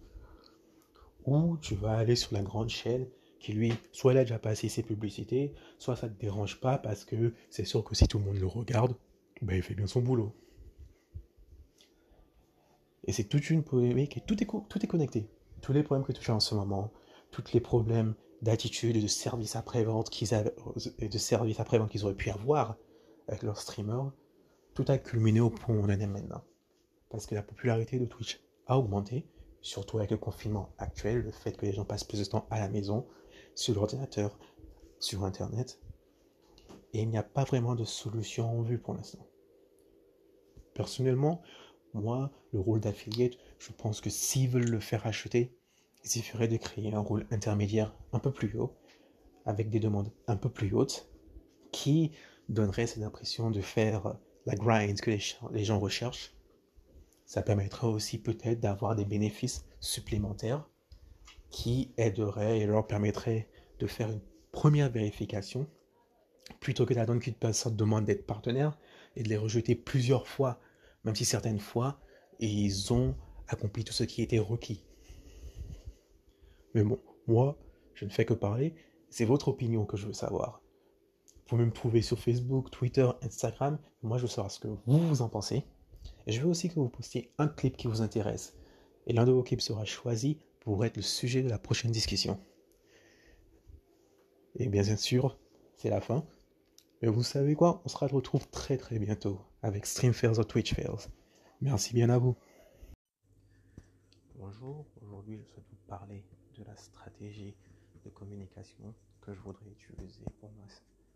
Ou 1.26 1.58
tu 1.58 1.76
vas 1.76 1.98
aller 1.98 2.16
sur 2.16 2.34
la 2.34 2.42
grande 2.42 2.70
chaîne 2.70 3.08
qui 3.40 3.54
lui, 3.54 3.74
soit 3.92 4.14
il 4.14 4.18
a 4.18 4.24
déjà 4.24 4.40
passé 4.40 4.70
ses 4.70 4.84
publicités, 4.84 5.54
soit 5.78 5.96
ça 5.96 6.08
ne 6.08 6.14
te 6.14 6.20
dérange 6.20 6.60
pas 6.60 6.78
parce 6.78 7.06
que 7.06 7.34
c'est 7.50 7.66
sûr 7.66 7.84
que 7.84 7.96
si 7.96 8.08
tout 8.08 8.20
le 8.20 8.26
monde 8.26 8.38
le 8.38 8.48
regarde, 8.48 8.96
ben 9.42 9.56
il 9.56 9.62
fait 9.62 9.76
bien 9.76 9.88
son 9.88 10.02
boulot. 10.02 10.34
Et 13.06 13.14
c'est 13.14 13.26
toute 13.26 13.50
une 13.50 13.64
polémique 13.64 14.18
et 14.18 14.22
tout 14.22 14.42
est, 14.42 14.48
tout 14.48 14.84
est 14.84 14.88
connecté. 14.88 15.30
Tous 15.62 15.74
les 15.74 15.84
problèmes 15.84 16.06
que 16.06 16.12
tu 16.12 16.30
as 16.30 16.36
en 16.36 16.40
ce 16.40 16.56
moment, 16.56 16.92
tous 17.32 17.54
les 17.54 17.62
problèmes 17.62 18.16
d'attitude 18.42 18.96
et 18.96 19.02
de 19.02 19.08
service 19.08 19.56
après-vente 19.56 20.10
qu'ils 20.10 20.30
de 20.30 21.18
service 21.18 21.60
après-vente 21.60 21.90
qu'ils 21.90 22.04
auraient 22.06 22.14
pu 22.14 22.30
avoir 22.30 22.78
avec 23.28 23.44
leurs 23.44 23.60
streamers, 23.60 24.12
tout 24.74 24.86
a 24.88 24.98
culminé 24.98 25.40
au 25.40 25.50
point 25.50 25.76
où 25.76 25.80
on 25.80 25.86
en 25.86 25.90
est 25.90 26.08
maintenant. 26.08 26.44
Parce 27.10 27.26
que 27.26 27.36
la 27.36 27.42
popularité 27.42 28.00
de 28.00 28.06
Twitch 28.06 28.40
a 28.68 28.78
augmenté, 28.78 29.26
surtout 29.62 29.98
avec 29.98 30.12
le 30.12 30.18
confinement 30.18 30.70
actuel, 30.78 31.22
le 31.22 31.32
fait 31.32 31.54
que 31.58 31.66
les 31.66 31.74
gens 31.74 31.86
passent 31.86 32.04
plus 32.04 32.20
de 32.20 32.26
temps 32.26 32.48
à 32.52 32.60
la 32.60 32.70
maison, 32.70 33.08
sur 33.58 33.74
l'ordinateur, 33.74 34.38
sur 35.00 35.26
Internet. 35.26 35.80
Et 36.94 37.02
il 37.02 37.10
n'y 37.10 37.18
a 37.18 37.24
pas 37.24 37.44
vraiment 37.44 37.76
de 37.76 37.84
solution 37.84 38.58
en 38.58 38.62
vue 38.62 38.78
pour 38.78 38.94
l'instant. 38.94 39.26
Personnellement, 40.76 41.42
moi, 41.94 42.32
le 42.54 42.60
rôle 42.60 42.80
d'affiliate, 42.80 43.34
je 43.58 43.72
pense 43.72 44.00
que 44.00 44.12
s'ils 44.12 44.50
veulent 44.50 44.70
le 44.70 44.80
faire 44.80 45.08
acheter, 45.08 45.58
il 46.04 46.10
suffirait 46.10 46.48
de 46.48 46.58
créer 46.58 46.94
un 46.94 47.00
rôle 47.00 47.26
intermédiaire 47.32 47.96
un 48.14 48.20
peu 48.20 48.32
plus 48.32 48.56
haut, 48.58 48.76
avec 49.46 49.70
des 49.70 49.80
demandes 49.80 50.12
un 50.28 50.38
peu 50.38 50.50
plus 50.50 50.74
hautes, 50.74 51.10
qui 51.72 52.12
donnerait 52.50 52.88
cette 52.88 53.04
impression 53.04 53.50
de 53.50 53.62
faire 53.62 54.18
la 54.46 54.56
grind 54.56 55.02
que 55.02 55.12
les 55.52 55.66
gens 55.66 55.80
recherchent. 55.80 56.36
Ça 57.26 57.42
permettrait 57.42 57.88
aussi 57.88 58.20
peut-être 58.20 58.60
d'avoir 58.60 58.96
des 58.96 59.04
bénéfices 59.04 59.66
supplémentaires 59.80 60.70
qui 61.50 61.94
aideraient 61.98 62.60
et 62.60 62.66
leur 62.66 62.88
permettraient 62.88 63.50
de 63.80 63.88
faire 63.88 64.10
une 64.10 64.22
première 64.52 64.90
vérification 64.90 65.68
plutôt 66.60 66.86
que 66.86 66.94
d'attendre 66.94 67.22
qu'une 67.22 67.34
personne 67.34 67.76
demande 67.76 68.06
d'être 68.06 68.26
partenaire 68.26 68.78
et 69.16 69.24
de 69.24 69.30
les 69.30 69.38
rejeter 69.38 69.76
plusieurs 69.76 70.28
fois, 70.28 70.60
même 71.04 71.16
si 71.16 71.26
certaines 71.26 71.60
fois, 71.60 72.00
ils 72.40 72.94
ont 72.94 73.16
accompli 73.48 73.84
tout 73.84 73.94
ce 73.94 74.04
qui 74.04 74.22
était 74.22 74.40
requis. 74.40 74.86
Mais 76.74 76.84
bon, 76.84 77.00
moi, 77.28 77.58
je 77.94 78.06
ne 78.06 78.10
fais 78.10 78.26
que 78.26 78.34
parler. 78.34 78.76
C'est 79.10 79.26
votre 79.26 79.48
opinion 79.48 79.86
que 79.86 79.98
je 79.98 80.08
veux 80.08 80.14
savoir. 80.14 80.62
Vous 81.26 81.56
pouvez 81.56 81.66
me 81.66 81.72
trouver 81.72 82.02
sur 82.02 82.20
Facebook, 82.20 82.70
Twitter, 82.72 83.08
Instagram. 83.22 83.80
Moi, 84.04 84.18
je 84.18 84.24
veux 84.24 84.28
savoir 84.28 84.52
ce 84.52 84.60
que 84.60 84.68
vous, 84.86 85.22
en 85.22 85.30
pensez. 85.30 85.64
Je 86.28 86.42
veux 86.42 86.48
aussi 86.48 86.70
que 86.70 86.76
vous 86.76 86.90
postiez 86.90 87.32
un 87.38 87.48
clip 87.48 87.78
qui 87.78 87.88
vous 87.88 88.02
intéresse. 88.02 88.58
Et 89.08 89.14
l'un 89.14 89.26
de 89.26 89.32
vos 89.32 89.44
clips 89.44 89.62
sera 89.62 89.86
choisi 89.86 90.40
pour 90.68 90.84
être 90.84 90.98
le 90.98 91.02
sujet 91.02 91.44
de 91.44 91.50
la 91.50 91.58
prochaine 91.58 91.92
discussion. 91.92 92.38
Et 94.56 94.68
bien 94.68 94.84
sûr, 94.98 95.40
c'est 95.78 95.90
la 95.90 96.02
fin. 96.02 96.28
Mais 97.02 97.08
vous 97.08 97.24
savez 97.24 97.56
quoi? 97.56 97.82
On 97.86 97.88
se 97.88 97.96
retrouve 97.96 98.46
très 98.50 98.78
très 98.78 99.00
bientôt 99.00 99.40
avec 99.62 99.86
Stream 99.86 100.12
Fails 100.12 100.38
ou 100.40 100.44
Twitch 100.44 100.74
Fails. 100.74 101.08
Merci 101.62 101.94
bien 101.94 102.10
à 102.10 102.18
vous. 102.18 102.36
Bonjour, 104.36 104.86
aujourd'hui 105.02 105.38
je 105.38 105.46
souhaite 105.46 105.64
vous 105.70 105.88
parler 105.88 106.26
de 106.58 106.66
la 106.66 106.76
stratégie 106.76 107.56
de 108.04 108.10
communication 108.10 108.94
que 109.22 109.34
je 109.34 109.40
voudrais 109.40 109.70
utiliser 109.70 110.26
pour 110.42 110.52
mon 110.52 110.68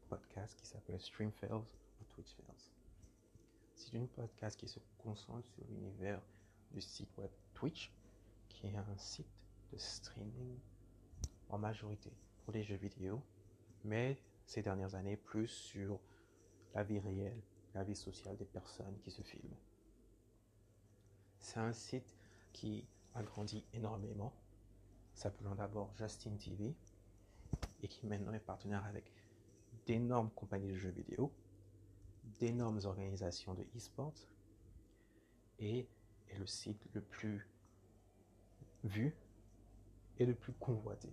podcast 0.07 0.55
qui 0.55 0.65
s'appelle 0.65 1.01
Stream 1.01 1.33
Fails 1.33 1.51
ou 1.51 2.05
Twitch 2.15 2.37
Fails. 2.37 2.71
C'est 3.75 3.97
une 3.97 4.07
podcast 4.07 4.57
qui 4.57 4.69
se 4.69 4.79
concentre 4.97 5.45
sur 5.49 5.65
l'univers 5.67 6.21
du 6.71 6.79
site 6.79 7.09
web 7.17 7.31
Twitch, 7.53 7.91
qui 8.47 8.67
est 8.67 8.77
un 8.77 8.97
site 8.97 9.27
de 9.71 9.77
streaming 9.77 10.59
en 11.49 11.57
majorité 11.57 12.11
pour 12.43 12.53
les 12.53 12.63
jeux 12.63 12.75
vidéo, 12.75 13.21
mais 13.83 14.17
ces 14.45 14.61
dernières 14.61 14.95
années 14.95 15.17
plus 15.17 15.47
sur 15.47 15.99
la 16.73 16.83
vie 16.83 16.99
réelle, 16.99 17.41
la 17.73 17.83
vie 17.83 17.95
sociale 17.95 18.37
des 18.37 18.45
personnes 18.45 18.97
qui 19.01 19.11
se 19.11 19.21
filment. 19.21 19.55
C'est 21.39 21.59
un 21.59 21.73
site 21.73 22.15
qui 22.53 22.85
a 23.13 23.23
grandi 23.23 23.65
énormément 23.73 24.33
s'appelant 25.13 25.55
d'abord 25.55 25.93
Justin 25.95 26.35
TV 26.37 26.73
et 27.83 27.87
qui 27.87 28.05
maintenant 28.05 28.33
est 28.33 28.39
partenaire 28.39 28.85
avec 28.85 29.11
d'énormes 29.85 30.29
compagnies 30.31 30.71
de 30.71 30.77
jeux 30.77 30.89
vidéo, 30.91 31.31
d'énormes 32.39 32.79
organisations 32.85 33.53
de 33.53 33.63
e-sport 33.75 34.13
et 35.59 35.87
est 36.29 36.37
le 36.37 36.45
site 36.45 36.87
le 36.93 37.01
plus 37.01 37.47
vu 38.83 39.15
le 40.25 40.35
plus 40.35 40.53
convoité. 40.53 41.09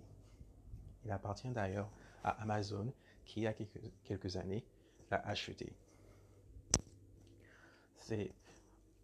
Il 1.04 1.10
appartient 1.10 1.48
d'ailleurs 1.48 1.90
à 2.24 2.30
Amazon 2.42 2.92
qui, 3.24 3.40
il 3.40 3.42
y 3.44 3.46
a 3.46 3.54
quelques, 4.04 4.36
années, 4.36 4.64
l'a 5.10 5.18
acheté. 5.26 5.72
C'est 7.96 8.32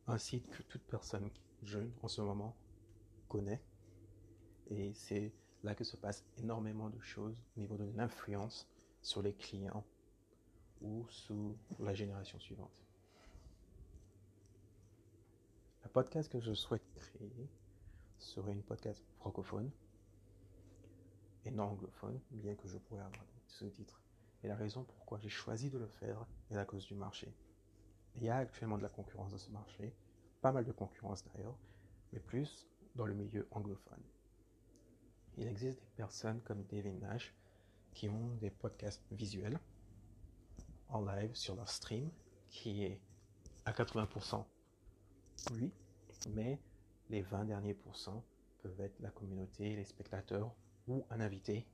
un 0.07 0.19
site 0.19 0.49
que 0.51 0.63
toute 0.63 0.83
personne 0.83 1.31
jeune 1.63 1.93
en 2.03 2.09
ce 2.09 2.21
moment 2.21 2.57
connaît. 3.29 3.63
Et 4.71 4.93
c'est 4.95 5.33
là 5.63 5.75
que 5.75 5.85
se 5.85 5.97
passe 5.97 6.25
énormément 6.39 6.91
de 6.91 7.01
choses 7.01 7.43
au 7.57 7.61
niveau 7.61 7.77
de 7.77 7.91
l'influence 7.97 8.69
sur 9.03 9.23
les 9.23 9.35
clients 9.35 9.85
ou 10.81 11.07
sous 11.09 11.57
la 11.81 11.95
génération 11.95 12.39
suivante. 12.39 12.85
Le 15.83 15.91
podcast 15.91 16.31
que 16.31 16.41
je 16.41 16.55
souhaite 16.55 16.85
créer 16.95 17.49
serait 18.19 18.53
une 18.53 18.63
podcast 18.63 19.05
francophone 19.19 19.71
et 21.45 21.51
non 21.51 21.65
anglophone, 21.65 22.21
bien 22.31 22.55
que 22.55 22.69
je 22.69 22.79
pourrais 22.79 23.03
avoir 23.03 23.25
des 23.25 23.43
sous-titres. 23.47 24.01
Et 24.43 24.49
la 24.49 24.57
raison 24.57 24.85
pourquoi 24.85 25.19
j'ai 25.19 25.29
choisi 25.29 25.71
de 25.71 25.79
le 25.79 25.87
faire 25.87 26.27
est 26.51 26.57
à 26.57 26.65
cause 26.65 26.87
du 26.87 26.95
marché. 26.95 27.35
Il 28.17 28.25
y 28.25 28.29
a 28.29 28.37
actuellement 28.37 28.79
de 28.79 28.83
la 28.83 28.89
concurrence 28.89 29.33
dans 29.33 29.39
ce 29.39 29.51
marché, 29.51 29.95
pas 30.41 30.53
mal 30.53 30.65
de 30.65 30.73
concurrence 30.73 31.25
d'ailleurs, 31.25 31.57
mais 32.13 32.21
plus 32.21 32.67
dans 32.95 33.07
le 33.07 33.15
milieu 33.15 33.49
anglophone. 33.51 34.03
Il 35.37 35.49
existe 35.49 35.81
des 35.81 35.91
personnes 35.97 36.41
comme 36.43 36.63
David 36.65 37.01
Nash 37.01 37.35
qui 37.93 38.09
ont 38.09 38.35
des 38.37 38.51
podcasts 38.51 39.03
visuels 39.11 39.59
en 40.89 41.03
live 41.05 41.35
sur 41.35 41.57
leur 41.57 41.69
stream, 41.69 42.11
qui 42.49 42.85
est 42.85 43.01
à 43.65 43.73
80% 43.73 44.45
lui, 45.53 45.73
mais 46.31 46.59
les 47.11 47.23
20 47.23 47.47
derniers 47.47 47.75
pourcents 47.75 48.25
peuvent 48.63 48.81
être 48.81 48.99
la 49.01 49.11
communauté, 49.11 49.77
les 49.77 49.85
spectateurs 49.85 50.55
ou 50.89 51.05
un 51.11 51.21
invité 51.21 51.67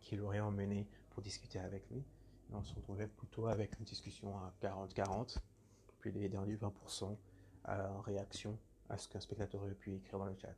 qui 0.00 0.16
l'aurait 0.16 0.40
emmené 0.40 0.88
pour 1.10 1.22
discuter 1.22 1.58
avec 1.58 1.88
lui. 1.90 2.04
On 2.52 2.62
se 2.62 2.74
retrouvait 2.74 3.08
plutôt 3.08 3.46
avec 3.46 3.78
une 3.78 3.84
discussion 3.84 4.36
à 4.38 4.54
40-40, 4.62 5.38
puis 5.98 6.12
les 6.12 6.28
derniers 6.28 6.56
20% 6.56 7.16
en 7.64 8.00
réaction 8.00 8.58
à 8.88 8.96
ce 8.96 9.08
qu'un 9.08 9.20
spectateur 9.20 9.62
aurait 9.62 9.74
pu 9.74 9.94
écrire 9.94 10.18
dans 10.18 10.24
le 10.24 10.36
chat. 10.38 10.54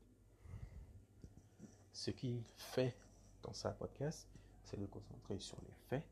Ce 1.93 2.11
qu'il 2.11 2.43
fait 2.57 2.97
dans 3.43 3.53
sa 3.53 3.73
podcast, 3.73 4.29
c'est 4.63 4.79
de 4.79 4.87
concentrer 4.87 5.39
sur 5.41 5.61
les 5.63 5.75
faits 5.89 6.07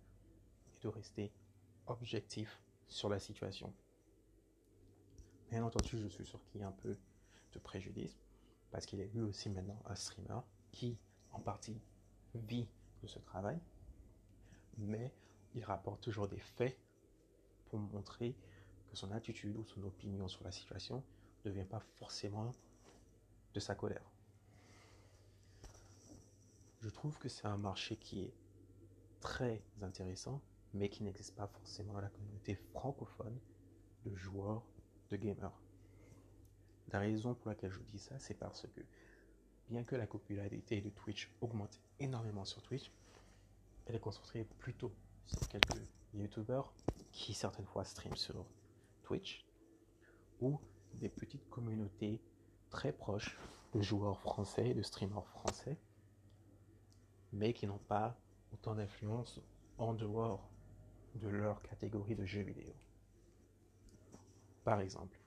et 0.75 0.81
de 0.83 0.89
rester 0.89 1.33
objectif 1.87 2.61
sur 2.89 3.09
la 3.09 3.21
situation. 3.21 3.73
Bien 5.51 5.65
entendu, 5.65 5.99
je 5.99 6.09
suis 6.09 6.27
sûr 6.27 6.45
qu'il 6.47 6.61
y 6.61 6.65
a 6.65 6.69
un 6.69 6.73
peu 6.73 6.97
de 7.53 7.59
préjudice, 7.59 8.19
parce 8.71 8.85
qu'il 8.85 9.01
est 9.01 9.07
lui 9.15 9.23
aussi 9.23 9.49
maintenant 9.49 9.81
un 9.87 9.95
streamer 9.95 10.41
qui, 10.73 10.99
en 11.33 11.41
partie, 11.41 11.81
vit 12.35 12.69
de 13.03 13.07
ce 13.07 13.19
travail, 13.19 13.59
mais 14.77 15.13
il 15.55 15.65
rapporte 15.65 16.01
toujours 16.01 16.29
des 16.29 16.39
faits 16.39 16.79
pour 17.69 17.79
montrer 17.79 18.35
que 18.91 18.97
son 18.97 19.11
attitude 19.13 19.57
ou 19.57 19.65
son 19.65 19.83
opinion 19.85 20.29
sur 20.29 20.45
la 20.45 20.53
situation 20.53 21.03
ne 21.45 21.51
vient 21.51 21.65
pas 21.65 21.81
forcément 21.81 22.53
de 23.55 23.61
sa 23.61 23.75
colère. 23.75 24.05
Je 26.81 26.89
trouve 26.89 27.19
que 27.19 27.29
c'est 27.29 27.47
un 27.47 27.57
marché 27.57 27.97
qui 27.97 28.21
est 28.21 28.35
très 29.21 29.63
intéressant, 29.83 30.41
mais 30.75 30.89
qui 30.89 31.03
n'existe 31.03 31.35
pas 31.35 31.49
forcément 31.49 31.95
dans 31.95 32.01
la 32.01 32.09
communauté 32.09 32.55
francophone 32.55 33.37
de 34.05 34.15
joueurs 34.15 34.63
de 35.11 35.17
gamers. 35.17 35.61
La 36.93 37.01
raison 37.01 37.35
pour 37.35 37.49
laquelle 37.49 37.71
je 37.71 37.81
dis 37.81 37.99
ça, 37.99 38.19
c'est 38.19 38.35
parce 38.35 38.67
que 38.75 38.81
bien 39.69 39.85
que 39.85 39.97
la 39.97 40.07
popularité 40.07 40.81
de 40.81 40.91
Twitch 40.91 41.31
augmente 41.41 41.81
énormément 42.01 42.45
sur 42.45 42.63
Twitch, 42.63 42.91
elle 43.87 43.97
est 43.97 44.01
concentrée 44.01 44.45
plutôt 44.59 44.93
sur 45.27 45.49
quelques 45.49 45.83
YouTubers 46.15 46.73
qui 47.13 47.35
certaines 47.35 47.67
fois 47.67 47.85
streament 47.85 48.17
sur 48.17 48.47
Twitch 49.03 49.45
ou 50.41 50.59
des 50.95 51.09
petites 51.09 51.49
communautés 51.49 52.21
très 52.71 52.93
proches 52.93 53.37
de 53.75 53.83
joueurs 53.83 54.21
français, 54.21 54.75
de 54.75 54.83
streamers 54.83 55.27
français, 55.27 55.77
mais 57.33 57.53
qui 57.53 57.67
n'ont 57.67 57.79
pas 57.79 58.19
autant 58.53 58.75
d'influence 58.75 59.41
en 59.77 59.95
dehors 59.95 60.49
de 61.15 61.29
leur 61.29 61.63
catégorie 61.63 62.15
de 62.15 62.25
jeux 62.25 62.43
vidéo. 62.43 62.73
Par 64.65 64.81
exemple, 64.81 65.19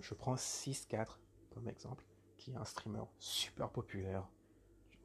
je 0.00 0.14
prends 0.14 0.34
6-4 0.34 1.16
comme 1.50 1.68
exemple, 1.68 2.04
qui 2.38 2.52
est 2.52 2.56
un 2.56 2.64
streamer 2.64 3.04
super 3.18 3.68
populaire 3.68 4.26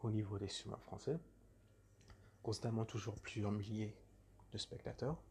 au 0.01 0.11
niveau 0.11 0.37
des 0.37 0.47
streamers 0.47 0.81
français, 0.81 1.19
constamment 2.41 2.85
toujours 2.85 3.15
plusieurs 3.15 3.51
milliers 3.51 3.95
de 4.51 4.57
spectateurs, 4.57 5.21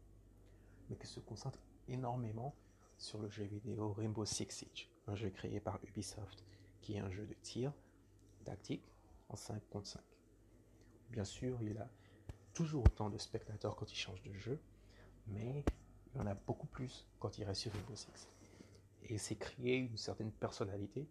mais 0.89 0.97
qui 0.97 1.07
se 1.07 1.19
concentre 1.19 1.59
énormément 1.87 2.53
sur 2.97 3.19
le 3.19 3.29
jeu 3.29 3.45
vidéo 3.45 3.93
Rainbow 3.93 4.25
Six 4.25 4.47
Siege, 4.49 4.89
un 5.07 5.15
jeu 5.15 5.29
créé 5.29 5.59
par 5.59 5.79
Ubisoft, 5.83 6.43
qui 6.81 6.95
est 6.95 6.99
un 6.99 7.09
jeu 7.09 7.25
de 7.25 7.33
tir 7.41 7.73
tactique 8.43 8.91
en 9.29 9.35
5 9.35 9.61
contre 9.69 9.87
5. 9.87 10.01
Bien 11.09 11.23
sûr, 11.23 11.61
il 11.61 11.77
a 11.77 11.89
toujours 12.53 12.85
autant 12.85 13.09
de 13.09 13.17
spectateurs 13.17 13.75
quand 13.75 13.91
il 13.91 13.95
change 13.95 14.21
de 14.23 14.33
jeu, 14.33 14.59
mais 15.27 15.63
il 16.13 16.21
en 16.21 16.27
a 16.27 16.33
beaucoup 16.33 16.67
plus 16.67 17.07
quand 17.19 17.37
il 17.37 17.45
reste 17.45 17.61
sur 17.61 17.71
Rainbow 17.71 17.95
Six. 17.95 18.27
Et 19.03 19.17
c'est 19.17 19.35
créé 19.35 19.77
une 19.77 19.97
certaine 19.97 20.31
personnalité 20.31 21.07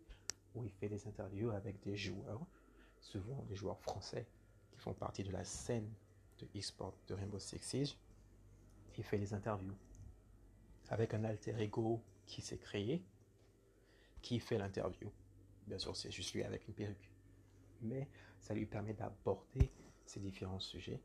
où 0.55 0.65
il 0.65 0.71
fait 0.71 0.89
des 0.89 1.07
interviews 1.07 1.51
avec 1.51 1.81
des 1.81 1.97
joueurs, 1.97 2.41
souvent 3.01 3.43
des 3.49 3.57
joueurs 3.57 3.81
français 3.81 4.27
qui 4.71 4.79
font 4.79 4.95
partie 4.95 5.25
de 5.25 5.33
la 5.33 5.45
scène 5.45 5.91
de 6.39 6.47
e-sport 6.59 6.95
de 7.09 7.15
Rainbow 7.15 7.39
Six 7.39 7.59
Siege. 7.59 7.97
Il 8.97 9.05
fait 9.05 9.19
des 9.19 9.33
interviews 9.35 9.75
avec 10.91 11.15
un 11.15 11.25
alter 11.25 11.55
ego 11.59 12.03
qui 12.27 12.43
s'est 12.43 12.59
créé, 12.59 13.03
qui 14.21 14.39
fait 14.41 14.59
l'interview. 14.59 15.11
Bien 15.67 15.79
sûr, 15.79 15.97
c'est 15.97 16.11
juste 16.11 16.35
lui 16.35 16.43
avec 16.43 16.67
une 16.69 16.75
perruque. 16.75 17.11
Mais 17.81 18.09
ça 18.41 18.55
lui 18.55 18.67
permet 18.67 18.93
d'aborder 18.93 19.71
ces 20.05 20.21
différents 20.21 20.61
sujets 20.61 21.01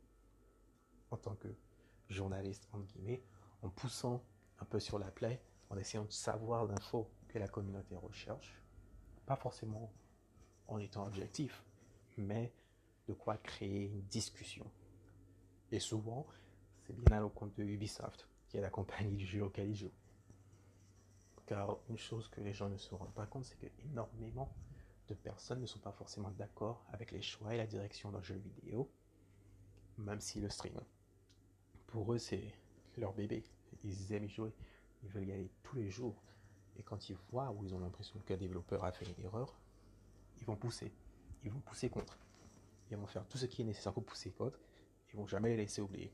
en 1.12 1.18
tant 1.18 1.36
que 1.36 1.48
journaliste, 2.10 2.68
entre 2.74 2.86
guillemets, 2.88 3.24
en 3.62 3.70
poussant 3.70 4.24
un 4.60 4.66
peu 4.66 4.80
sur 4.80 5.00
la 5.00 5.12
plaie, 5.12 5.42
en 5.70 5.78
essayant 5.78 6.06
de 6.06 6.12
savoir 6.12 6.66
l'info 6.66 7.10
que 7.28 7.40
la 7.40 7.48
communauté 7.48 7.96
recherche, 7.96 8.54
pas 9.28 9.36
forcément 9.36 9.92
en 10.68 10.80
étant 10.80 11.06
objectif, 11.06 11.64
mais 12.18 12.52
de 13.08 13.14
quoi 13.14 13.38
créer 13.38 13.86
une 13.86 14.02
discussion. 14.02 14.66
Et 15.72 15.80
souvent, 15.80 16.26
c'est 16.86 16.96
bien 16.96 17.18
à 17.18 17.20
l'encontre 17.20 17.54
de 17.56 17.64
Ubisoft, 17.64 18.28
qui 18.48 18.58
est 18.58 18.62
la 18.62 18.72
compagnie 18.72 19.16
du 19.16 19.28
jeu 19.28 19.44
auquel 19.44 19.70
ils 19.70 19.76
jouent. 19.76 19.92
Car 21.46 21.78
une 21.90 22.00
chose 22.00 22.28
que 22.28 22.42
les 22.42 22.54
gens 22.54 22.70
ne 22.70 22.78
se 22.78 22.96
rendent 22.96 23.14
pas 23.14 23.28
compte, 23.28 23.46
c'est 23.46 23.60
que 23.60 23.68
énormément 23.86 24.52
de 25.08 25.14
personnes 25.14 25.62
ne 25.62 25.68
sont 25.68 25.80
pas 25.80 25.92
forcément 25.92 26.32
d'accord 26.32 26.84
avec 26.92 27.12
les 27.12 27.22
choix 27.22 27.54
et 27.54 27.58
la 27.58 27.68
direction 27.68 28.12
d'un 28.12 28.22
jeu 28.24 28.36
vidéo, 28.36 28.90
même 30.00 30.20
s'ils 30.20 30.42
le 30.42 30.50
streament 30.50 30.84
pour 31.88 32.14
eux, 32.14 32.20
c'est 32.20 32.54
leur 32.98 33.14
bébé. 33.14 33.44
Ils 33.84 34.14
aiment 34.14 34.26
y 34.26 34.30
jouer. 34.30 34.54
Ils 35.04 35.10
veulent 35.10 35.28
y 35.28 35.32
aller 35.32 35.50
tous 35.64 35.78
les 35.78 35.90
jours. 35.90 36.22
Et 36.78 36.84
quand 36.84 37.10
ils 37.10 37.18
voient 37.32 37.52
ou 37.52 37.64
ils 37.64 37.74
ont 37.74 37.80
l'impression 37.80 38.20
qu'un 38.20 38.38
développeur 38.38 38.84
a 38.84 38.92
fait 38.92 39.06
une 39.06 39.26
erreur, 39.26 39.56
ils 40.40 40.46
vont 40.46 40.56
pousser. 40.56 40.92
Ils 41.44 41.52
vont 41.52 41.60
pousser 41.60 41.90
contre. 41.90 42.18
Ils 42.92 42.98
vont 42.98 43.08
faire 43.08 43.26
tout 43.28 43.38
ce 43.38 43.46
qui 43.46 43.62
est 43.62 43.66
nécessaire 43.66 43.94
pour 43.94 44.06
pousser 44.06 44.32
contre. 44.32 44.60
Ils 45.12 45.18
vont 45.18 45.28
jamais 45.28 45.50
les 45.50 45.58
laisser 45.58 45.82
oublier. 45.82 46.14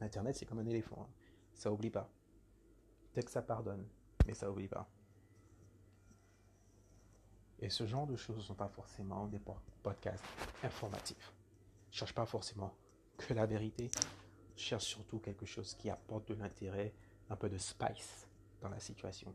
Internet, 0.00 0.36
c'est 0.36 0.46
comme 0.46 0.58
un 0.58 0.66
éléphant. 0.66 0.98
Hein. 1.00 1.12
Ça 1.54 1.72
oublie 1.72 1.90
pas. 1.90 2.08
Peut-être 3.12 3.26
que 3.26 3.32
ça 3.32 3.42
pardonne, 3.42 3.86
mais 4.26 4.34
ça 4.34 4.50
oublie 4.50 4.68
pas. 4.68 4.88
Et 7.58 7.70
ce 7.70 7.86
genre 7.86 8.06
de 8.06 8.16
choses 8.16 8.36
ne 8.36 8.42
sont 8.42 8.54
pas 8.54 8.68
forcément 8.68 9.26
des 9.26 9.40
podcasts 9.82 10.24
informatifs. 10.62 11.32
Je 11.90 11.98
cherche 11.98 12.14
pas 12.14 12.26
forcément 12.26 12.76
que 13.16 13.32
la 13.32 13.46
vérité, 13.46 13.90
cherche 14.56 14.84
surtout 14.84 15.18
quelque 15.18 15.46
chose 15.46 15.74
qui 15.74 15.88
apporte 15.88 16.28
de 16.28 16.34
l'intérêt, 16.34 16.92
un 17.30 17.36
peu 17.36 17.48
de 17.48 17.58
spice 17.58 18.28
dans 18.60 18.68
la 18.68 18.80
situation. 18.80 19.34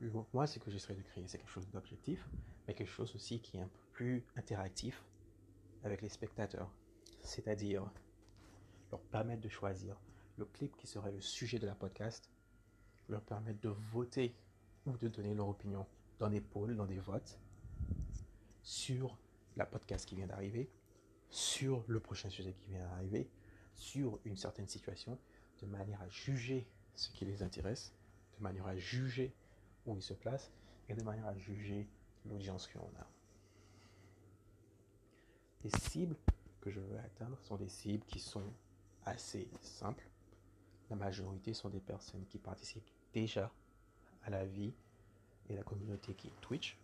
Moi, 0.00 0.46
ce 0.46 0.58
que 0.58 0.70
j'essaierai 0.70 0.94
de 0.94 1.02
créer, 1.02 1.26
c'est 1.26 1.38
quelque 1.38 1.50
chose 1.50 1.68
d'objectif, 1.70 2.28
mais 2.66 2.74
quelque 2.74 2.90
chose 2.90 3.14
aussi 3.14 3.40
qui 3.40 3.56
est 3.56 3.62
un 3.62 3.68
peu 3.68 3.80
plus 3.92 4.24
interactif 4.36 5.02
avec 5.84 6.02
les 6.02 6.10
spectateurs. 6.10 6.70
C'est-à-dire 7.22 7.90
leur 8.90 9.00
permettre 9.00 9.40
de 9.40 9.48
choisir 9.48 9.98
le 10.36 10.44
clip 10.44 10.76
qui 10.76 10.86
serait 10.86 11.12
le 11.12 11.20
sujet 11.20 11.58
de 11.58 11.66
la 11.66 11.74
podcast, 11.74 12.30
leur 13.08 13.22
permettre 13.22 13.60
de 13.60 13.70
voter 13.92 14.34
ou 14.84 14.96
de 14.98 15.08
donner 15.08 15.34
leur 15.34 15.48
opinion 15.48 15.86
dans 16.18 16.28
des 16.28 16.42
polls, 16.42 16.76
dans 16.76 16.86
des 16.86 16.98
votes, 16.98 17.38
sur 18.62 19.16
la 19.56 19.64
podcast 19.64 20.06
qui 20.06 20.14
vient 20.14 20.26
d'arriver, 20.26 20.70
sur 21.30 21.84
le 21.86 22.00
prochain 22.00 22.28
sujet 22.28 22.52
qui 22.52 22.68
vient 22.68 22.86
d'arriver, 22.86 23.30
sur 23.74 24.18
une 24.24 24.36
certaine 24.36 24.68
situation, 24.68 25.18
de 25.62 25.66
manière 25.66 26.02
à 26.02 26.08
juger 26.08 26.66
ce 26.94 27.10
qui 27.10 27.24
les 27.24 27.42
intéresse, 27.42 27.94
de 28.36 28.42
manière 28.42 28.66
à 28.66 28.76
juger 28.76 29.34
où 29.86 29.96
ils 29.96 30.02
se 30.02 30.14
placent 30.14 30.50
et 30.88 30.94
de 30.94 31.02
manière 31.02 31.26
à 31.26 31.36
juger 31.36 31.88
l'audience 32.24 32.66
que 32.66 32.78
l'on 32.78 32.90
a. 32.98 33.06
Les 35.64 35.70
cibles 35.70 36.16
que 36.60 36.70
je 36.70 36.80
veux 36.80 36.98
atteindre 36.98 37.38
sont 37.40 37.56
des 37.56 37.68
cibles 37.68 38.04
qui 38.06 38.20
sont 38.20 38.52
assez 39.04 39.48
simples. 39.60 40.08
La 40.90 40.96
majorité 40.96 41.54
sont 41.54 41.68
des 41.68 41.80
personnes 41.80 42.24
qui 42.26 42.38
participent 42.38 42.90
déjà 43.12 43.50
à 44.24 44.30
la 44.30 44.44
vie 44.44 44.74
et 45.48 45.54
la 45.54 45.62
communauté 45.62 46.14
qui 46.14 46.28
est 46.28 46.40
Twitch, 46.40 46.78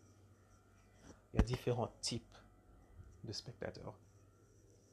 il 1.32 1.38
y 1.38 1.40
a 1.40 1.42
différents 1.42 1.92
types 2.00 2.37
de 3.25 3.32
spectateurs 3.32 3.94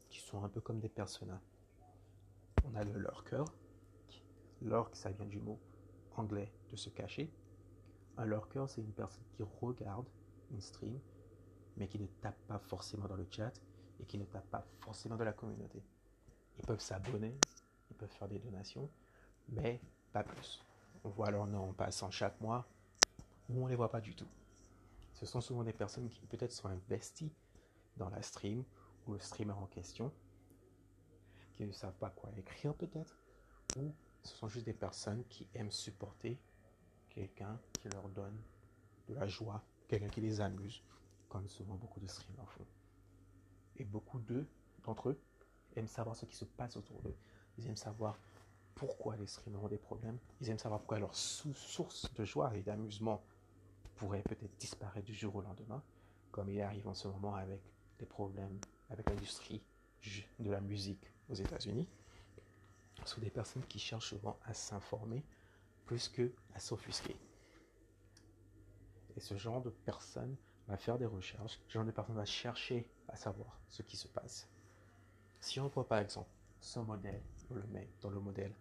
qui 0.09 0.19
sont 0.19 0.43
un 0.43 0.49
peu 0.49 0.61
comme 0.61 0.79
des 0.79 0.89
personnages. 0.89 1.39
On 2.65 2.75
a 2.75 2.83
le 2.83 2.97
lurker. 2.97 3.43
Lurk, 4.61 4.95
ça 4.95 5.11
vient 5.11 5.25
du 5.25 5.39
mot 5.39 5.59
anglais 6.15 6.51
de 6.71 6.75
se 6.75 6.89
cacher. 6.89 7.29
Un 8.19 8.25
lurker, 8.25 8.65
c'est 8.67 8.81
une 8.81 8.91
personne 8.91 9.23
qui 9.31 9.43
regarde 9.61 10.05
une 10.51 10.59
stream, 10.59 10.99
mais 11.77 11.87
qui 11.87 11.97
ne 11.97 12.05
tape 12.05 12.37
pas 12.47 12.59
forcément 12.59 13.07
dans 13.07 13.15
le 13.15 13.25
chat 13.31 13.53
et 13.97 14.05
qui 14.05 14.17
ne 14.17 14.25
tape 14.25 14.49
pas 14.49 14.65
forcément 14.81 15.15
dans 15.15 15.23
la 15.23 15.31
communauté. 15.31 15.81
Ils 16.57 16.65
peuvent 16.65 16.81
s'abonner, 16.81 17.33
ils 17.89 17.95
peuvent 17.95 18.11
faire 18.11 18.27
des 18.27 18.39
donations, 18.39 18.89
mais 19.47 19.79
pas 20.11 20.23
plus. 20.23 20.61
On 21.05 21.09
voit 21.09 21.31
leur 21.31 21.47
nom 21.47 21.69
en 21.69 21.73
passant 21.73 22.11
chaque 22.11 22.41
mois, 22.41 22.67
ou 23.47 23.61
on 23.61 23.65
ne 23.65 23.69
les 23.69 23.77
voit 23.77 23.89
pas 23.89 24.01
du 24.01 24.13
tout. 24.13 24.27
Ce 25.13 25.25
sont 25.25 25.39
souvent 25.39 25.63
des 25.63 25.71
personnes 25.71 26.09
qui 26.09 26.19
peut-être 26.25 26.51
sont 26.51 26.67
investies 26.67 27.31
dans 27.95 28.09
la 28.09 28.21
stream 28.21 28.65
ou 29.07 29.13
le 29.13 29.19
streamer 29.19 29.53
en 29.53 29.67
question, 29.67 30.11
qui 31.55 31.63
ne 31.63 31.71
savent 31.71 31.97
pas 31.97 32.09
quoi 32.09 32.29
écrire 32.35 32.73
peut-être, 32.73 33.17
ou 33.77 33.93
ce 34.23 34.35
sont 34.35 34.49
juste 34.49 34.65
des 34.65 34.73
personnes 34.73 35.23
qui 35.29 35.47
aiment 35.53 35.71
supporter 35.71 36.37
quelqu'un 37.19 37.59
qui 37.73 37.89
leur 37.89 38.07
donne 38.09 38.37
de 39.09 39.13
la 39.13 39.27
joie, 39.27 39.61
quelqu'un 39.89 40.07
qui 40.07 40.21
les 40.21 40.39
amuse, 40.39 40.81
comme 41.27 41.49
souvent 41.49 41.75
beaucoup 41.75 41.99
de 41.99 42.07
streamers 42.07 42.49
font. 42.49 42.65
Et 43.75 43.83
beaucoup 43.83 44.19
d'eux, 44.19 44.47
d'entre 44.85 45.09
eux, 45.09 45.19
aiment 45.75 45.87
savoir 45.87 46.15
ce 46.15 46.25
qui 46.25 46.35
se 46.35 46.45
passe 46.45 46.77
autour 46.77 47.01
d'eux. 47.01 47.15
Ils 47.57 47.67
aiment 47.67 47.75
savoir 47.75 48.17
pourquoi 48.73 49.17
les 49.17 49.27
streamers 49.27 49.61
ont 49.61 49.67
des 49.67 49.77
problèmes. 49.77 50.17
Ils 50.39 50.49
aiment 50.49 50.59
savoir 50.59 50.79
pourquoi 50.79 50.99
leur 50.99 51.13
source 51.13 52.13
de 52.13 52.23
joie 52.23 52.55
et 52.55 52.61
d'amusement 52.61 53.21
pourrait 53.97 54.21
peut-être 54.21 54.57
disparaître 54.57 55.05
du 55.05 55.13
jour 55.13 55.35
au 55.35 55.41
lendemain, 55.41 55.83
comme 56.31 56.47
il 56.47 56.61
arrive 56.61 56.87
en 56.87 56.93
ce 56.93 57.09
moment 57.09 57.35
avec 57.35 57.59
les 57.99 58.05
problèmes 58.05 58.57
avec 58.89 59.09
l'industrie 59.09 59.61
de 60.39 60.49
la 60.49 60.61
musique 60.61 61.05
aux 61.27 61.35
États-Unis. 61.35 61.89
Ce 63.03 63.15
sont 63.15 63.21
des 63.21 63.29
personnes 63.29 63.65
qui 63.67 63.77
cherchent 63.77 64.07
souvent 64.09 64.39
à 64.45 64.53
s'informer 64.53 65.25
plus 65.89 66.07
que 66.07 66.31
à 66.53 66.59
s'offusquer. 66.59 67.15
Et 69.17 69.19
ce 69.19 69.35
genre 69.37 69.59
de 69.59 69.71
personne 69.71 70.37
va 70.67 70.77
faire 70.77 70.99
des 70.99 71.07
recherches, 71.07 71.59
ce 71.67 71.73
genre 71.73 71.83
de 71.83 71.89
personne 71.89 72.15
va 72.15 72.25
chercher 72.25 72.87
à 73.07 73.15
savoir 73.15 73.59
ce 73.69 73.81
qui 73.81 73.97
se 73.97 74.07
passe. 74.07 74.47
Si 75.39 75.59
on 75.59 75.67
voit 75.67 75.87
par 75.87 75.97
exemple 75.97 76.29
ce 76.59 76.77
modèle, 76.77 77.23
on 77.49 77.55
le 77.55 77.63
met 77.63 77.89
dans 78.01 78.11
le 78.11 78.19
modèle 78.19 78.53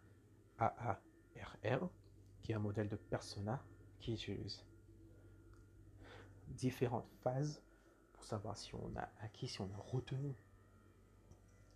AARR, 0.59 1.91
qui 2.41 2.53
est 2.53 2.55
un 2.55 2.61
modèle 2.61 2.89
de 2.89 2.97
persona 2.97 3.63
qui 4.01 4.15
utilise 4.15 4.65
différentes 6.47 7.11
phases 7.23 7.63
pour 8.15 8.25
savoir 8.25 8.57
si 8.57 8.75
on 8.75 8.91
a 8.97 9.07
acquis, 9.21 9.49
si 9.49 9.61
on 9.61 9.71
a 9.75 9.77
retenu 9.77 10.35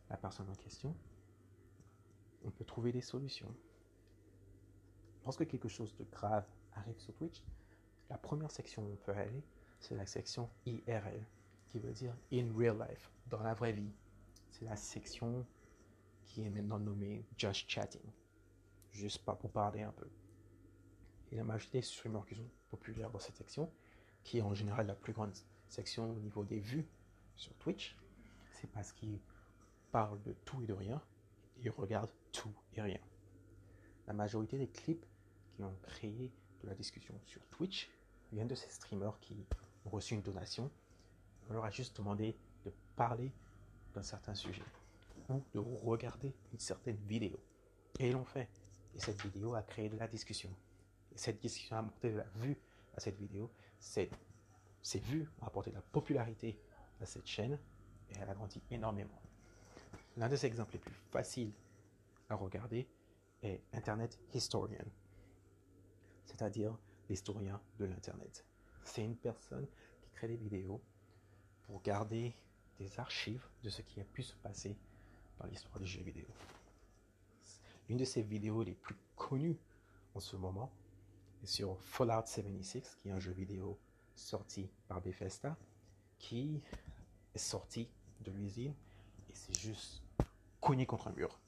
la 0.09 0.17
personne 0.17 0.49
en 0.49 0.55
question, 0.55 0.97
on 2.43 2.51
peut 2.51 2.65
trouver 2.65 2.91
des 2.91 3.03
solutions. 3.03 3.55
Lorsque 5.25 5.47
quelque 5.47 5.69
chose 5.69 5.95
de 5.97 6.05
grave 6.05 6.45
arrive 6.75 6.99
sur 6.99 7.15
Twitch, 7.15 7.43
la 8.11 8.19
première 8.19 8.51
section 8.51 8.83
où 8.83 8.93
on 8.93 8.97
peut 8.97 9.13
aller, 9.13 9.43
c'est 9.79 9.95
la 9.95 10.07
section 10.07 10.49
IRL, 10.67 11.27
qui 11.69 11.79
veut 11.79 11.93
dire 11.93 12.15
in 12.33 12.53
real 12.57 12.77
life, 12.79 13.11
dans 13.29 13.43
la 13.43 13.55
vraie 13.55 13.73
vie. 13.73 13.93
C'est 14.51 14.65
la 14.65 14.77
section 14.77 15.47
qui 16.25 16.45
est 16.45 16.51
maintenant 16.51 16.79
nommée 16.79 17.25
Just 17.37 17.69
Chatting, 17.69 18.03
juste 18.93 19.25
pas 19.25 19.35
pour 19.35 19.51
parler 19.51 19.83
un 19.83 19.93
peu. 19.93 20.09
Et 21.31 21.37
la 21.37 21.45
majorité 21.45 21.79
des 21.79 21.83
streamers 21.83 22.27
qui 22.27 22.35
sont 22.35 22.51
populaires 22.71 23.11
dans 23.11 23.19
cette 23.19 23.37
section, 23.37 23.71
qui 24.23 24.39
est 24.39 24.43
en 24.43 24.55
général 24.55 24.87
la 24.87 24.95
plus 24.95 25.13
grande 25.13 25.33
section 25.69 26.11
au 26.11 26.19
niveau 26.19 26.45
des 26.45 26.59
vues 26.59 26.87
sur 27.37 27.55
Twitch, 27.55 27.97
c'est 28.53 28.71
parce 28.71 28.93
qu'ils 28.93 29.19
parlent 29.91 30.23
de 30.23 30.33
tout 30.45 30.63
et 30.63 30.67
de 30.67 30.75
rien, 30.75 31.01
ils 31.61 31.71
regardent 31.71 32.13
tout 32.33 32.55
et 32.75 32.83
rien. 32.83 33.01
La 34.07 34.13
majorité 34.13 34.59
des 34.59 34.69
clips 34.69 35.07
ont 35.65 35.77
créé 35.83 36.33
de 36.63 36.69
la 36.69 36.75
discussion 36.75 37.15
sur 37.27 37.45
Twitch 37.47 37.91
viennent 38.33 38.49
de 38.49 38.55
ces 38.55 38.71
streamers 38.71 39.19
qui 39.21 39.47
ont 39.85 39.91
reçu 39.91 40.15
une 40.15 40.23
donation. 40.23 40.71
On 41.49 41.55
leur 41.55 41.65
a 41.65 41.71
juste 41.71 41.97
demandé 41.97 42.37
de 42.65 42.73
parler 42.97 43.33
d'un 43.95 44.03
certain 44.03 44.35
sujet 44.35 44.63
ou 45.29 45.43
de 45.53 45.59
regarder 45.59 46.35
une 46.53 46.59
certaine 46.59 46.97
vidéo. 47.07 47.39
Et 47.99 48.09
ils 48.09 48.13
l'ont 48.13 48.25
fait. 48.25 48.49
Et 48.95 49.01
cette 49.01 49.23
vidéo 49.23 49.55
a 49.55 49.63
créé 49.63 49.89
de 49.89 49.97
la 49.97 50.09
discussion. 50.09 50.51
Et 51.15 51.19
cette 51.19 51.41
discussion 51.41 51.77
a 51.77 51.81
apporté 51.81 52.11
de 52.11 52.17
la 52.17 52.27
vue 52.37 52.57
à 52.97 53.01
cette 53.01 53.19
vidéo. 53.19 53.51
Cette, 53.79 54.13
ces 54.83 54.99
vues 55.01 55.29
ont 55.41 55.47
apporté 55.47 55.71
de 55.71 55.77
la 55.77 55.83
popularité 55.83 56.59
à 57.01 57.07
cette 57.07 57.27
chaîne 57.27 57.59
et 58.11 58.15
elle 58.21 58.29
a 58.29 58.35
grandi 58.35 58.63
énormément. 58.71 59.21
L'un 60.17 60.29
des 60.29 60.45
exemples 60.45 60.75
les 60.75 60.79
plus 60.79 60.95
faciles 61.11 61.53
à 62.29 62.35
regarder 62.35 62.87
est 63.43 63.63
Internet 63.73 64.19
Historian, 64.35 64.85
c'est-à-dire 66.25 66.77
l'historien 67.09 67.61
de 67.79 67.85
l'Internet. 67.85 68.45
C'est 68.85 69.05
une 69.05 69.17
personne 69.17 69.67
qui 70.03 70.11
crée 70.11 70.29
des 70.29 70.37
vidéos 70.37 70.81
pour 71.65 71.83
garder 71.83 72.35
des 72.79 72.99
archives 72.99 73.47
de 73.63 73.71
ce 73.71 73.83
qui 73.83 74.01
a 74.01 74.05
pu 74.05 74.23
se 74.23 74.35
passer 74.37 74.77
dans 75.39 75.47
l'histoire 75.47 75.79
des 75.79 75.87
jeux 75.87 76.03
vidéo. 76.03 76.27
Une 77.89 77.97
de 77.97 78.05
ses 78.05 78.23
vidéos 78.23 78.63
les 78.63 78.75
plus 78.75 78.97
connues 79.17 79.59
en 80.15 80.21
ce 80.21 80.37
moment 80.37 80.73
est 81.43 81.47
sur 81.47 81.81
Fallout 81.81 82.27
76, 82.27 82.97
qui 82.97 83.09
est 83.09 83.13
un 83.13 83.21
jeu 83.21 83.33
vidéo 83.33 83.79
sorti 84.15 84.69
par 84.89 85.01
Bethesda, 85.01 85.57
qui 86.19 86.63
est 87.35 87.39
sorti 87.39 87.89
de 88.21 88.31
l'usine 88.31 88.75
et 89.29 89.35
c'est 89.35 89.59
juste 89.59 90.03
cogné 90.61 90.87
contre 90.87 91.09
un 91.09 91.13
mur. 91.13 91.39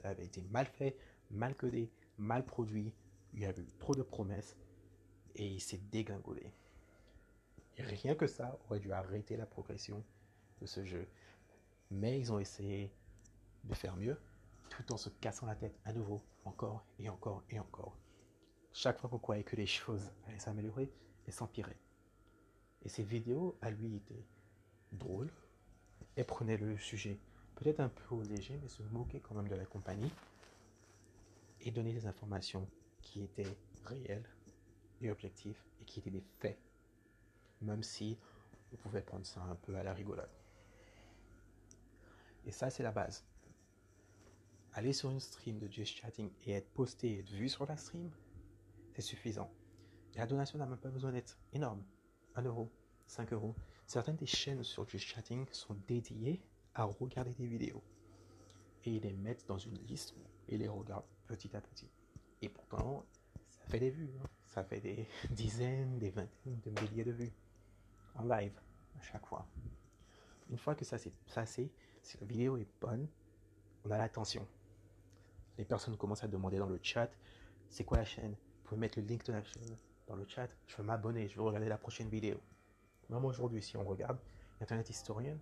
Ça 0.00 0.08
avait 0.08 0.24
été 0.24 0.42
mal 0.50 0.66
fait, 0.66 0.96
mal 1.30 1.54
codé, 1.54 1.90
mal 2.18 2.44
produit, 2.44 2.92
il 3.36 3.42
y 3.42 3.46
avait 3.46 3.66
trop 3.78 3.94
de 3.94 4.02
promesses 4.02 4.56
et 5.34 5.46
il 5.46 5.60
s'est 5.60 5.80
dégringolé. 5.92 6.52
Et 7.76 7.82
rien 7.82 8.14
que 8.14 8.26
ça 8.26 8.58
aurait 8.64 8.80
dû 8.80 8.90
arrêter 8.92 9.36
la 9.36 9.46
progression 9.46 10.02
de 10.60 10.66
ce 10.66 10.84
jeu. 10.84 11.06
Mais 11.90 12.18
ils 12.18 12.32
ont 12.32 12.38
essayé 12.38 12.90
de 13.64 13.74
faire 13.74 13.96
mieux 13.96 14.18
tout 14.70 14.92
en 14.92 14.96
se 14.96 15.10
cassant 15.10 15.46
la 15.46 15.54
tête 15.54 15.78
à 15.84 15.92
nouveau, 15.92 16.20
encore 16.44 16.84
et 16.98 17.08
encore 17.08 17.44
et 17.50 17.60
encore. 17.60 17.96
Chaque 18.72 18.98
fois 18.98 19.08
qu'on 19.10 19.18
croyait 19.18 19.44
que 19.44 19.56
les 19.56 19.66
choses 19.66 20.10
allaient 20.26 20.38
s'améliorer, 20.38 20.90
elles 21.26 21.32
s'empiraient. 21.32 21.78
Et 22.82 22.88
ces 22.88 23.02
vidéos, 23.02 23.56
à 23.60 23.70
lui, 23.70 23.96
étaient 23.96 24.24
drôles 24.92 25.30
et 26.16 26.24
prenaient 26.24 26.56
le 26.56 26.76
sujet 26.78 27.18
peut-être 27.56 27.80
un 27.80 27.88
peu 27.88 28.22
léger, 28.22 28.58
mais 28.62 28.68
se 28.68 28.82
moquer 28.84 29.20
quand 29.20 29.34
même 29.34 29.48
de 29.48 29.54
la 29.54 29.64
compagnie 29.64 30.10
et 31.60 31.70
donner 31.70 31.92
des 31.92 32.06
informations 32.06 32.68
qui 33.02 33.22
étaient 33.22 33.56
réelles 33.84 34.28
et 35.00 35.10
objectives 35.10 35.60
et 35.80 35.84
qui 35.84 36.00
étaient 36.00 36.10
des 36.10 36.24
faits, 36.38 36.58
même 37.60 37.82
si 37.82 38.18
vous 38.70 38.76
pouvez 38.78 39.00
prendre 39.00 39.26
ça 39.26 39.42
un 39.42 39.54
peu 39.54 39.74
à 39.76 39.82
la 39.82 39.94
rigolade. 39.94 40.30
Et 42.44 42.52
ça, 42.52 42.70
c'est 42.70 42.82
la 42.82 42.92
base. 42.92 43.24
Aller 44.72 44.92
sur 44.92 45.10
une 45.10 45.20
stream 45.20 45.58
de 45.58 45.70
Just 45.70 45.96
Chatting 45.96 46.30
et 46.44 46.52
être 46.52 46.70
posté 46.72 47.12
et 47.12 47.18
être 47.20 47.30
vu 47.30 47.48
sur 47.48 47.66
la 47.66 47.76
stream, 47.76 48.10
c'est 48.94 49.02
suffisant. 49.02 49.50
La 50.14 50.26
donation 50.26 50.58
n'a 50.58 50.66
même 50.66 50.78
pas 50.78 50.90
besoin 50.90 51.12
d'être 51.12 51.38
énorme. 51.52 51.82
1 52.36 52.42
euro, 52.42 52.70
5 53.06 53.32
euros. 53.32 53.54
Certaines 53.86 54.16
des 54.16 54.26
chaînes 54.26 54.62
sur 54.62 54.88
Just 54.88 55.06
Chatting 55.06 55.46
sont 55.50 55.74
dédiées 55.86 56.42
à 56.74 56.84
regarder 56.84 57.32
des 57.34 57.46
vidéos. 57.46 57.82
Et 58.84 58.92
ils 58.92 59.02
les 59.02 59.12
mettent 59.12 59.46
dans 59.46 59.58
une 59.58 59.78
liste 59.86 60.14
et 60.48 60.56
les 60.56 60.68
regardent 60.68 61.06
petit 61.26 61.54
à 61.56 61.60
petit. 61.60 61.90
Et 62.46 62.48
pourtant, 62.48 63.04
ça 63.48 63.66
fait 63.66 63.80
des 63.80 63.90
vues. 63.90 64.14
Hein. 64.22 64.28
Ça 64.44 64.62
fait 64.62 64.78
des 64.78 65.08
dizaines, 65.30 65.98
des 65.98 66.10
vingtaines 66.10 66.60
de 66.60 66.80
milliers 66.80 67.02
de 67.02 67.10
vues. 67.10 67.32
En 68.14 68.22
live, 68.22 68.56
à 68.96 69.02
chaque 69.02 69.26
fois. 69.26 69.44
Une 70.48 70.56
fois 70.56 70.76
que 70.76 70.84
ça 70.84 70.96
s'est 70.96 71.12
passé, 71.34 71.72
si 72.02 72.16
la 72.20 72.26
vidéo 72.26 72.56
est 72.56 72.68
bonne, 72.80 73.08
on 73.84 73.90
a 73.90 73.98
l'attention. 73.98 74.46
Les 75.58 75.64
personnes 75.64 75.96
commencent 75.96 76.22
à 76.22 76.28
demander 76.28 76.58
dans 76.58 76.68
le 76.68 76.78
chat, 76.80 77.10
c'est 77.68 77.82
quoi 77.82 77.98
la 77.98 78.04
chaîne? 78.04 78.30
Vous 78.30 78.68
pouvez 78.68 78.80
mettre 78.80 79.00
le 79.00 79.06
link 79.06 79.24
de 79.24 79.32
la 79.32 79.42
chaîne 79.42 79.76
dans 80.06 80.14
le 80.14 80.24
chat. 80.28 80.46
Je 80.68 80.76
veux 80.76 80.84
m'abonner, 80.84 81.28
je 81.28 81.34
veux 81.34 81.42
regarder 81.42 81.68
la 81.68 81.78
prochaine 81.78 82.08
vidéo. 82.08 82.38
Même 83.10 83.24
aujourd'hui, 83.24 83.60
si 83.60 83.76
on 83.76 83.82
regarde, 83.82 84.18
Internet 84.60 84.88
Historien 84.88 85.36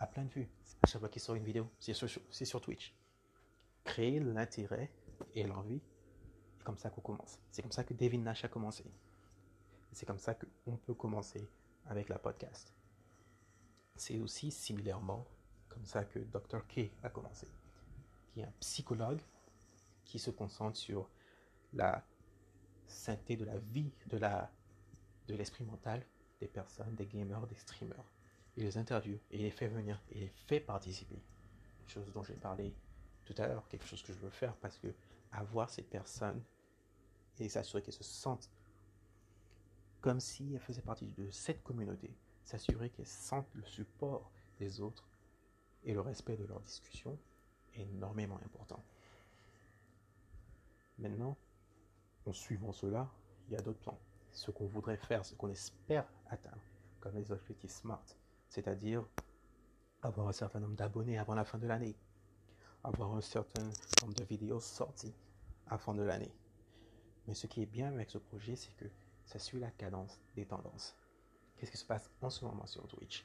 a 0.00 0.06
plein 0.06 0.24
de 0.24 0.30
vues 0.30 0.50
à 0.82 0.86
chaque 0.86 1.00
fois 1.00 1.08
qu'il 1.08 1.22
sort 1.22 1.34
une 1.34 1.44
vidéo. 1.44 1.66
C'est 1.80 1.94
sur, 1.94 2.08
sur, 2.30 2.60
Twitch. 2.60 2.94
Créer 3.84 4.20
l'intérêt 4.20 4.90
et 5.34 5.44
l'envie, 5.44 5.80
comme 6.66 6.76
ça 6.76 6.90
qu'on 6.90 7.00
commence. 7.00 7.38
C'est 7.52 7.62
comme 7.62 7.70
ça 7.70 7.84
que 7.84 7.94
David 7.94 8.22
Nash 8.22 8.44
a 8.44 8.48
commencé. 8.48 8.84
C'est 9.92 10.04
comme 10.04 10.18
ça 10.18 10.34
qu'on 10.34 10.76
peut 10.76 10.94
commencer 10.94 11.48
avec 11.86 12.08
la 12.08 12.18
podcast. 12.18 12.74
C'est 13.94 14.18
aussi 14.18 14.50
similairement 14.50 15.24
comme 15.68 15.86
ça 15.86 16.04
que 16.04 16.18
Dr. 16.18 16.66
K 16.66 16.90
a 17.04 17.08
commencé, 17.08 17.46
qui 18.34 18.40
est 18.40 18.44
un 18.44 18.52
psychologue 18.58 19.20
qui 20.04 20.18
se 20.18 20.30
concentre 20.30 20.76
sur 20.76 21.08
la 21.72 22.04
sainteté 22.88 23.36
de 23.36 23.44
la 23.44 23.58
vie, 23.58 23.92
de 24.08 24.18
la 24.18 24.50
de 25.28 25.34
l'esprit 25.34 25.64
mental 25.64 26.04
des 26.40 26.48
personnes, 26.48 26.94
des 26.96 27.06
gamers, 27.06 27.46
des 27.46 27.58
streamers. 27.58 28.04
Il 28.56 28.64
les 28.64 28.76
interviewe 28.76 29.18
il 29.30 29.42
les 29.42 29.50
fait 29.50 29.68
venir 29.68 30.02
et 30.10 30.18
les 30.18 30.32
fait 30.48 30.60
participer. 30.60 31.14
Une 31.82 31.88
chose 31.88 32.12
dont 32.12 32.24
j'ai 32.24 32.34
parlé 32.34 32.74
tout 33.24 33.34
à 33.38 33.46
l'heure, 33.46 33.68
quelque 33.68 33.86
chose 33.86 34.02
que 34.02 34.12
je 34.12 34.18
veux 34.18 34.30
faire 34.30 34.56
parce 34.56 34.78
que 34.78 34.88
avoir 35.32 35.70
ces 35.70 35.82
personnes 35.82 36.42
et 37.40 37.48
s'assurer 37.48 37.82
qu'elles 37.82 37.94
se 37.94 38.04
sentent 38.04 38.50
comme 40.00 40.20
si 40.20 40.54
elles 40.54 40.60
faisaient 40.60 40.82
partie 40.82 41.08
de 41.08 41.30
cette 41.30 41.62
communauté, 41.64 42.14
s'assurer 42.44 42.90
qu'elles 42.90 43.06
sentent 43.06 43.52
le 43.54 43.64
support 43.64 44.30
des 44.58 44.80
autres 44.80 45.08
et 45.84 45.94
le 45.94 46.00
respect 46.00 46.36
de 46.36 46.44
leur 46.44 46.60
discussion 46.60 47.18
est 47.74 47.82
énormément 47.82 48.38
important. 48.44 48.82
Maintenant, 50.98 51.36
en 52.24 52.32
suivant 52.32 52.72
cela, 52.72 53.10
il 53.48 53.54
y 53.54 53.56
a 53.56 53.60
d'autres 53.60 53.80
plans. 53.80 53.98
Ce 54.32 54.50
qu'on 54.50 54.66
voudrait 54.66 54.96
faire, 54.96 55.24
ce 55.24 55.34
qu'on 55.34 55.48
espère 55.48 56.06
atteindre, 56.28 56.62
comme 57.00 57.16
les 57.16 57.32
objectifs 57.32 57.70
SMART, 57.70 58.04
c'est-à-dire 58.48 59.04
avoir 60.02 60.28
un 60.28 60.32
certain 60.32 60.60
nombre 60.60 60.76
d'abonnés 60.76 61.18
avant 61.18 61.34
la 61.34 61.44
fin 61.44 61.58
de 61.58 61.66
l'année, 61.66 61.96
avoir 62.84 63.14
un 63.14 63.20
certain 63.20 63.64
nombre 64.02 64.14
de 64.14 64.24
vidéos 64.24 64.60
sorties 64.60 65.14
avant 65.66 65.94
de 65.94 66.02
l'année. 66.02 66.32
Mais 67.26 67.34
ce 67.34 67.46
qui 67.46 67.62
est 67.62 67.66
bien 67.66 67.88
avec 67.88 68.10
ce 68.10 68.18
projet, 68.18 68.56
c'est 68.56 68.74
que 68.76 68.86
ça 69.24 69.38
suit 69.38 69.58
la 69.58 69.70
cadence 69.70 70.18
des 70.34 70.46
tendances. 70.46 70.96
Qu'est-ce 71.56 71.70
qui 71.70 71.76
se 71.78 71.84
passe 71.84 72.10
en 72.22 72.30
ce 72.30 72.44
moment 72.44 72.66
sur 72.66 72.86
Twitch? 72.86 73.24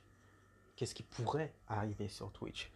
Qu'est-ce 0.76 0.96
qui 0.96 1.04
pourrait 1.04 1.54
arriver 1.68 2.08
sur 2.08 2.32
Twitch? 2.32 2.72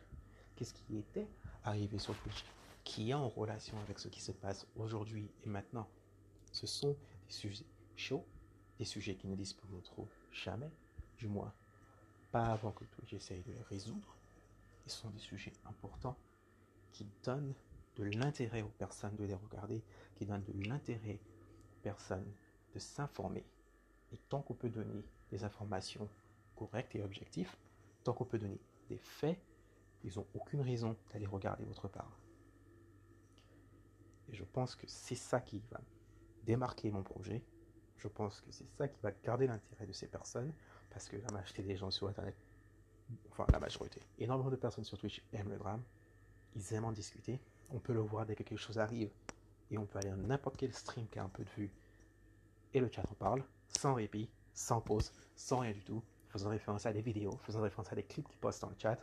Qu'est-ce 0.56 0.74
qui 0.74 0.98
était 0.98 1.28
arrivé 1.64 1.98
sur 1.98 2.16
Twitch 2.22 2.44
Qui 2.84 3.10
est 3.10 3.14
en 3.14 3.28
relation 3.28 3.80
avec 3.80 4.00
ce 4.00 4.10
qui 4.10 4.22
se 4.22 4.32
passe 4.32 4.68
aujourd'hui 4.76 5.32
et 5.44 5.50
maintenant? 5.50 5.88
Ce 6.52 6.68
sont 6.68 6.96
des 7.28 7.34
sujets 7.34 7.66
chauds, 7.96 8.26
des 8.78 8.86
sujets 8.86 9.16
qui 9.16 9.28
ne 9.28 9.36
disparaîtront 9.36 10.08
jamais, 10.32 10.72
du 11.18 11.28
moins 11.28 11.54
pas 12.36 12.48
avant 12.48 12.74
que 12.74 12.84
Twitch 12.84 13.14
essaye 13.14 13.42
de 13.44 13.54
les 13.54 13.62
résoudre. 13.70 14.14
Ce 14.88 14.98
sont 14.98 15.10
des 15.10 15.20
sujets 15.20 15.54
importants 15.66 16.18
qui 16.92 17.08
donnent 17.24 17.54
de 17.96 18.04
l'intérêt 18.04 18.62
aux 18.62 18.70
personnes 18.70 19.16
de 19.16 19.26
les 19.26 19.36
regarder, 19.36 19.82
qui 20.16 20.26
donnent 20.26 20.44
de 20.44 20.68
l'intérêt 20.68 21.20
aux 21.20 21.82
personnes 21.84 22.32
de 22.74 22.80
s'informer. 22.80 23.46
Et 24.12 24.18
tant 24.30 24.42
qu'on 24.42 24.54
peut 24.54 24.70
donner 24.70 25.04
des 25.32 25.44
informations 25.44 26.08
correctes 26.56 26.96
et 26.96 27.02
objectives, 27.02 27.56
tant 28.04 28.14
qu'on 28.14 28.26
peut 28.26 28.40
donner 28.40 28.60
des 28.90 28.98
faits, 28.98 29.40
ils 30.04 30.18
n'ont 30.18 30.28
aucune 30.36 30.62
raison 30.62 30.96
d'aller 31.12 31.26
regarder 31.26 31.66
votre 31.66 31.88
part. 31.88 32.20
Et 34.30 34.36
je 34.36 34.44
pense 34.44 34.76
que 34.76 34.86
c'est 34.88 35.16
ça 35.16 35.40
qui 35.40 35.62
va 35.72 35.80
démarquer 36.44 36.92
mon 36.92 37.04
projet. 37.04 37.44
Je 37.98 38.08
pense 38.08 38.42
que 38.42 38.52
c'est 38.52 38.68
ça 38.78 38.88
qui 38.88 39.00
va 39.02 39.12
garder 39.12 39.48
l'intérêt 39.48 39.86
de 39.86 39.94
ces 39.94 40.08
personnes, 40.08 40.54
parce 40.90 41.10
que 41.10 41.18
la 41.18 41.32
majorité 41.32 41.64
des 41.64 41.76
gens 41.76 41.92
sur 41.92 42.08
Internet, 42.08 42.36
enfin 43.32 43.46
la 43.52 43.60
majorité, 43.60 44.02
énormément 44.20 44.52
de 44.52 44.56
personnes 44.56 44.84
sur 44.84 44.98
Twitch 44.98 45.24
aiment 45.34 45.50
le 45.50 45.58
drame, 45.58 45.82
ils 46.56 46.74
aiment 46.74 46.86
en 46.86 46.92
discuter, 46.92 47.40
on 47.72 47.80
peut 47.80 47.94
le 47.94 48.02
voir 48.02 48.26
dès 48.26 48.36
que 48.36 48.44
quelque 48.44 48.60
chose 48.60 48.80
arrive, 48.80 49.12
et 49.72 49.78
on 49.78 49.86
peut 49.86 50.00
aller 50.00 50.10
à 50.10 50.16
n'importe 50.16 50.58
quel 50.58 50.74
stream 50.74 51.08
qui 51.08 51.20
a 51.20 51.24
un 51.24 51.30
peu 51.30 51.44
de 51.44 51.50
vue, 51.50 51.72
et 52.74 52.80
le 52.80 52.90
chat 52.92 53.04
en 53.10 53.16
parle, 53.16 53.44
sans 53.68 53.94
répit, 53.94 54.30
sans 54.54 54.82
pause, 54.82 55.12
sans 55.36 55.60
rien 55.60 55.72
du 55.72 55.84
tout, 55.84 56.04
faisant 56.30 56.50
référence 56.50 56.86
à 56.86 56.94
des 56.94 57.02
vidéos, 57.02 57.38
faisant 57.44 57.62
référence 57.62 57.92
à 57.92 57.96
des 57.96 58.04
clips 58.04 58.28
qui 58.28 58.38
postent 58.38 58.62
dans 58.62 58.70
le 58.70 58.76
chat. 58.78 59.00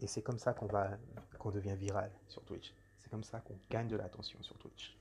Et 0.00 0.08
c'est 0.08 0.22
comme 0.22 0.38
ça 0.38 0.52
qu'on 0.52 0.66
va, 0.66 0.98
qu'on 1.38 1.50
devient 1.50 1.76
viral 1.76 2.10
sur 2.26 2.44
Twitch. 2.44 2.74
C'est 2.98 3.08
comme 3.08 3.22
ça 3.22 3.40
qu'on 3.40 3.56
gagne 3.70 3.88
de 3.88 3.96
l'attention 3.96 4.42
sur 4.42 4.58
Twitch. 4.58 4.97